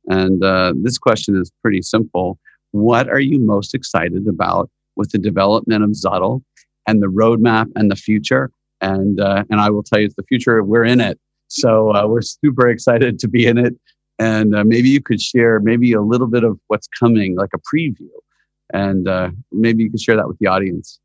and 0.07 0.43
uh, 0.43 0.73
this 0.75 0.97
question 0.97 1.39
is 1.39 1.51
pretty 1.61 1.81
simple. 1.81 2.39
What 2.71 3.09
are 3.09 3.19
you 3.19 3.39
most 3.39 3.75
excited 3.75 4.27
about 4.27 4.69
with 4.95 5.11
the 5.11 5.19
development 5.19 5.83
of 5.83 5.91
Zuddl 5.91 6.41
and 6.87 7.01
the 7.01 7.07
roadmap 7.07 7.67
and 7.75 7.91
the 7.91 7.95
future? 7.95 8.49
And 8.79 9.19
uh, 9.19 9.43
and 9.49 9.59
I 9.59 9.69
will 9.69 9.83
tell 9.83 9.99
you, 9.99 10.05
it's 10.05 10.15
the 10.15 10.23
future. 10.23 10.63
We're 10.63 10.85
in 10.85 11.01
it, 11.01 11.19
so 11.47 11.93
uh, 11.93 12.07
we're 12.07 12.21
super 12.21 12.69
excited 12.69 13.19
to 13.19 13.27
be 13.27 13.45
in 13.45 13.57
it. 13.57 13.75
And 14.17 14.55
uh, 14.55 14.63
maybe 14.63 14.89
you 14.89 15.01
could 15.01 15.21
share 15.21 15.59
maybe 15.59 15.93
a 15.93 16.01
little 16.01 16.27
bit 16.27 16.43
of 16.43 16.59
what's 16.67 16.87
coming, 16.87 17.35
like 17.35 17.49
a 17.55 17.59
preview, 17.59 18.09
and 18.73 19.07
uh, 19.07 19.29
maybe 19.51 19.83
you 19.83 19.89
can 19.89 19.99
share 19.99 20.15
that 20.15 20.27
with 20.27 20.39
the 20.39 20.47
audience. 20.47 20.99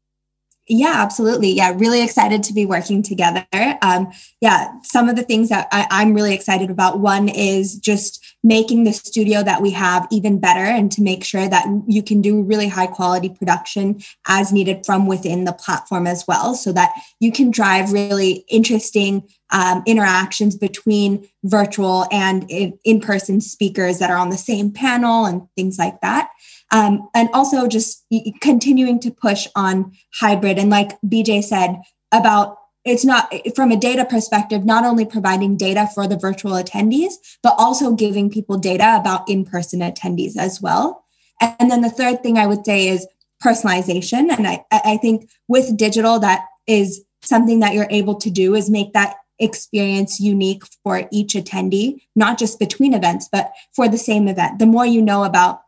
Yeah, 0.69 0.95
absolutely. 0.97 1.53
Yeah, 1.53 1.75
really 1.77 2.03
excited 2.03 2.43
to 2.43 2.53
be 2.53 2.67
working 2.67 3.01
together. 3.01 3.47
Um, 3.83 4.11
yeah, 4.41 4.73
some 4.83 5.09
of 5.09 5.15
the 5.15 5.23
things 5.23 5.49
that 5.49 5.69
I, 5.71 6.03
am 6.03 6.13
really 6.13 6.35
excited 6.35 6.71
about 6.71 6.99
one 6.99 7.29
is 7.29 7.77
just 7.77 8.25
making 8.43 8.83
the 8.83 8.93
studio 8.93 9.45
that 9.45 9.63
we 9.63 9.71
have 9.71 10.09
even 10.11 10.41
better 10.41 10.65
and 10.65 10.91
to 10.91 11.03
make 11.03 11.23
sure 11.23 11.49
that 11.49 11.67
you 11.87 12.03
can 12.03 12.21
do 12.21 12.43
really 12.43 12.67
high 12.67 12.89
quality 12.89 13.29
production 13.29 14.01
as 14.27 14.53
needed 14.53 14.85
from 14.85 15.07
within 15.07 15.45
the 15.45 15.53
platform 15.53 16.05
as 16.09 16.27
well, 16.27 16.57
so 16.57 16.73
that 16.73 16.93
you 17.21 17.31
can 17.31 17.53
drive 17.53 17.93
really 17.93 18.45
interesting 18.49 19.23
um, 19.51 19.83
interactions 19.87 20.57
between 20.57 21.29
virtual 21.45 22.07
and 22.11 22.51
in 22.51 23.01
person 23.01 23.41
speakers 23.41 23.99
that 23.99 24.11
are 24.11 24.17
on 24.17 24.31
the 24.31 24.39
same 24.39 24.73
panel 24.73 25.25
and 25.25 25.43
things 25.57 25.79
like 25.79 26.01
that. 26.01 26.31
Um, 26.73 27.09
and 27.15 27.29
also 27.33 27.69
just 27.69 28.05
continuing 28.41 28.99
to 29.01 29.11
push 29.11 29.47
on 29.55 29.93
hybrid. 30.15 30.59
And 30.59 30.71
like 30.71 31.01
BJ 31.03 31.43
said 31.43 31.81
about 32.13 32.59
it's 32.85 33.05
not 33.05 33.33
from 33.57 33.73
a 33.73 33.77
data 33.77 34.05
perspective, 34.05 34.65
not 34.65 34.85
only 34.85 35.05
providing 35.05 35.57
data 35.57 35.89
for 35.93 36.07
the 36.07 36.17
virtual 36.17 36.53
attendees, 36.53 37.15
but 37.43 37.55
also 37.59 37.93
giving 37.93 38.31
people 38.31 38.59
data 38.59 38.97
about 38.99 39.29
in 39.29 39.45
person 39.45 39.81
attendees 39.81 40.37
as 40.37 40.63
well. 40.63 41.05
And 41.41 41.69
then 41.71 41.83
the 41.83 41.91
third 41.91 42.23
thing 42.23 42.39
I 42.39 42.47
would 42.47 42.65
say 42.65 42.89
is 42.89 43.07
personalization. 43.43 44.31
And 44.31 44.47
I, 44.47 44.65
I 44.71 44.97
think 44.99 45.29
with 45.49 45.77
digital, 45.77 46.21
that 46.21 46.47
is 46.69 47.05
something 47.23 47.61
that 47.61 47.75
you're 47.75 47.89
able 47.91 48.15
to 48.15 48.31
do 48.31 48.55
is 48.55 48.71
make 48.71 48.93
that 48.93 49.17
experience 49.39 50.21
unique 50.21 50.63
for 50.83 51.09
each 51.13 51.35
attendee, 51.35 52.03
not 52.15 52.39
just 52.39 52.59
between 52.59 52.95
events, 52.95 53.29
but 53.31 53.53
for 53.75 53.89
the 53.89 53.99
same 53.99 54.29
event. 54.29 54.59
The 54.59 54.67
more 54.67 54.87
you 54.87 55.03
know 55.03 55.25
about 55.25 55.63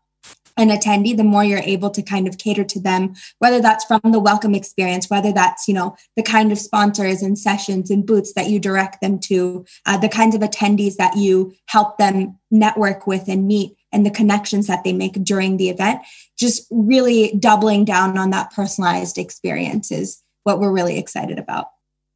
an 0.58 0.70
attendee, 0.70 1.16
the 1.16 1.24
more 1.24 1.44
you're 1.44 1.60
able 1.60 1.88
to 1.88 2.02
kind 2.02 2.26
of 2.26 2.36
cater 2.36 2.64
to 2.64 2.80
them, 2.80 3.14
whether 3.38 3.60
that's 3.60 3.84
from 3.84 4.00
the 4.04 4.18
welcome 4.18 4.54
experience, 4.54 5.08
whether 5.08 5.32
that's, 5.32 5.68
you 5.68 5.74
know, 5.74 5.96
the 6.16 6.22
kind 6.22 6.50
of 6.50 6.58
sponsors 6.58 7.22
and 7.22 7.38
sessions 7.38 7.90
and 7.90 8.04
booths 8.04 8.34
that 8.34 8.48
you 8.48 8.58
direct 8.58 9.00
them 9.00 9.20
to, 9.20 9.64
uh, 9.86 9.96
the 9.96 10.08
kinds 10.08 10.34
of 10.34 10.40
attendees 10.42 10.96
that 10.96 11.16
you 11.16 11.54
help 11.66 11.96
them 11.96 12.36
network 12.50 13.06
with 13.06 13.28
and 13.28 13.46
meet 13.46 13.76
and 13.92 14.04
the 14.04 14.10
connections 14.10 14.66
that 14.66 14.82
they 14.82 14.92
make 14.92 15.22
during 15.24 15.56
the 15.56 15.70
event. 15.70 16.00
Just 16.36 16.66
really 16.70 17.36
doubling 17.38 17.84
down 17.84 18.18
on 18.18 18.30
that 18.30 18.52
personalized 18.52 19.16
experience 19.16 19.92
is 19.92 20.20
what 20.42 20.58
we're 20.58 20.72
really 20.72 20.98
excited 20.98 21.38
about. 21.38 21.66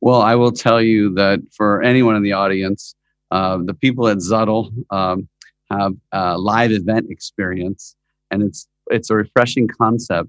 Well, 0.03 0.21
I 0.21 0.35
will 0.35 0.51
tell 0.51 0.83
you 0.83 1.15
that 1.15 1.38
for 1.57 1.81
anyone 1.81 2.17
in 2.17 2.25
the 2.25 2.33
audience, 2.33 2.97
uh, 3.31 3.59
the 3.65 3.73
people 3.73 4.09
at 4.09 4.19
Zuddl 4.19 4.73
um, 4.91 5.29
have 5.71 5.93
a 6.11 6.37
live 6.37 6.73
event 6.73 7.07
experience 7.09 7.95
and 8.33 8.43
it's 8.43 8.67
it's 8.91 9.11
a 9.11 9.15
refreshing 9.15 9.69
concept 9.69 10.29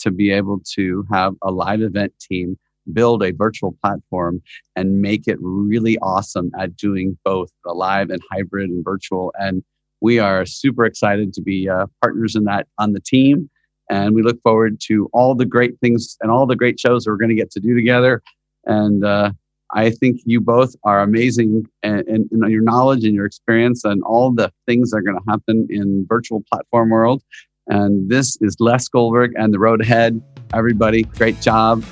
to 0.00 0.10
be 0.10 0.30
able 0.30 0.60
to 0.74 1.06
have 1.10 1.32
a 1.40 1.50
live 1.50 1.80
event 1.80 2.12
team 2.20 2.58
build 2.92 3.22
a 3.22 3.32
virtual 3.32 3.74
platform 3.82 4.42
and 4.76 5.00
make 5.00 5.26
it 5.26 5.38
really 5.40 5.96
awesome 6.00 6.50
at 6.60 6.76
doing 6.76 7.16
both 7.24 7.50
the 7.64 7.72
live 7.72 8.10
and 8.10 8.20
hybrid 8.30 8.68
and 8.68 8.84
virtual. 8.84 9.32
And 9.38 9.64
we 10.02 10.18
are 10.18 10.44
super 10.44 10.84
excited 10.84 11.32
to 11.32 11.40
be 11.40 11.66
uh, 11.66 11.86
partners 12.02 12.36
in 12.36 12.44
that 12.44 12.66
on 12.78 12.92
the 12.92 13.00
team. 13.00 13.48
And 13.88 14.14
we 14.14 14.22
look 14.22 14.42
forward 14.42 14.80
to 14.88 15.08
all 15.14 15.34
the 15.34 15.46
great 15.46 15.80
things 15.80 16.18
and 16.20 16.30
all 16.30 16.44
the 16.44 16.56
great 16.56 16.78
shows 16.78 17.04
that 17.04 17.10
we're 17.10 17.16
going 17.16 17.30
to 17.30 17.34
get 17.34 17.50
to 17.52 17.60
do 17.60 17.74
together 17.74 18.22
and 18.66 19.04
uh, 19.04 19.30
i 19.72 19.90
think 19.90 20.20
you 20.24 20.40
both 20.40 20.74
are 20.84 21.00
amazing 21.00 21.64
in, 21.82 22.04
in, 22.08 22.28
in 22.32 22.50
your 22.50 22.62
knowledge 22.62 23.04
and 23.04 23.14
your 23.14 23.26
experience 23.26 23.84
and 23.84 24.02
all 24.04 24.30
the 24.32 24.50
things 24.66 24.90
that 24.90 24.98
are 24.98 25.02
going 25.02 25.16
to 25.16 25.30
happen 25.30 25.66
in 25.70 26.06
virtual 26.08 26.42
platform 26.50 26.90
world 26.90 27.22
and 27.68 28.08
this 28.08 28.36
is 28.40 28.56
Les 28.60 28.88
Goldberg 28.88 29.32
and 29.36 29.52
the 29.52 29.58
road 29.58 29.80
ahead. 29.80 30.20
Everybody, 30.52 31.02
great 31.02 31.40
job 31.40 31.84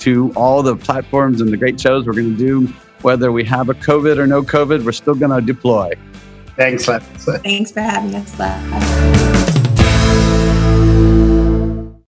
to 0.00 0.32
all 0.34 0.62
the 0.62 0.76
platforms 0.76 1.40
and 1.40 1.52
the 1.52 1.56
great 1.56 1.80
shows 1.80 2.06
we're 2.06 2.14
going 2.14 2.36
to 2.36 2.38
do. 2.38 2.72
Whether 3.02 3.30
we 3.30 3.44
have 3.44 3.68
a 3.68 3.74
COVID 3.74 4.16
or 4.16 4.26
no 4.26 4.42
COVID, 4.42 4.84
we're 4.84 4.92
still 4.92 5.14
going 5.14 5.38
to 5.38 5.44
deploy. 5.44 5.92
Thanks, 6.56 6.88
Les. 6.88 7.04
Thanks 7.42 7.70
for 7.70 7.80
having 7.80 8.14
us, 8.16 8.38
Les. 8.38 9.57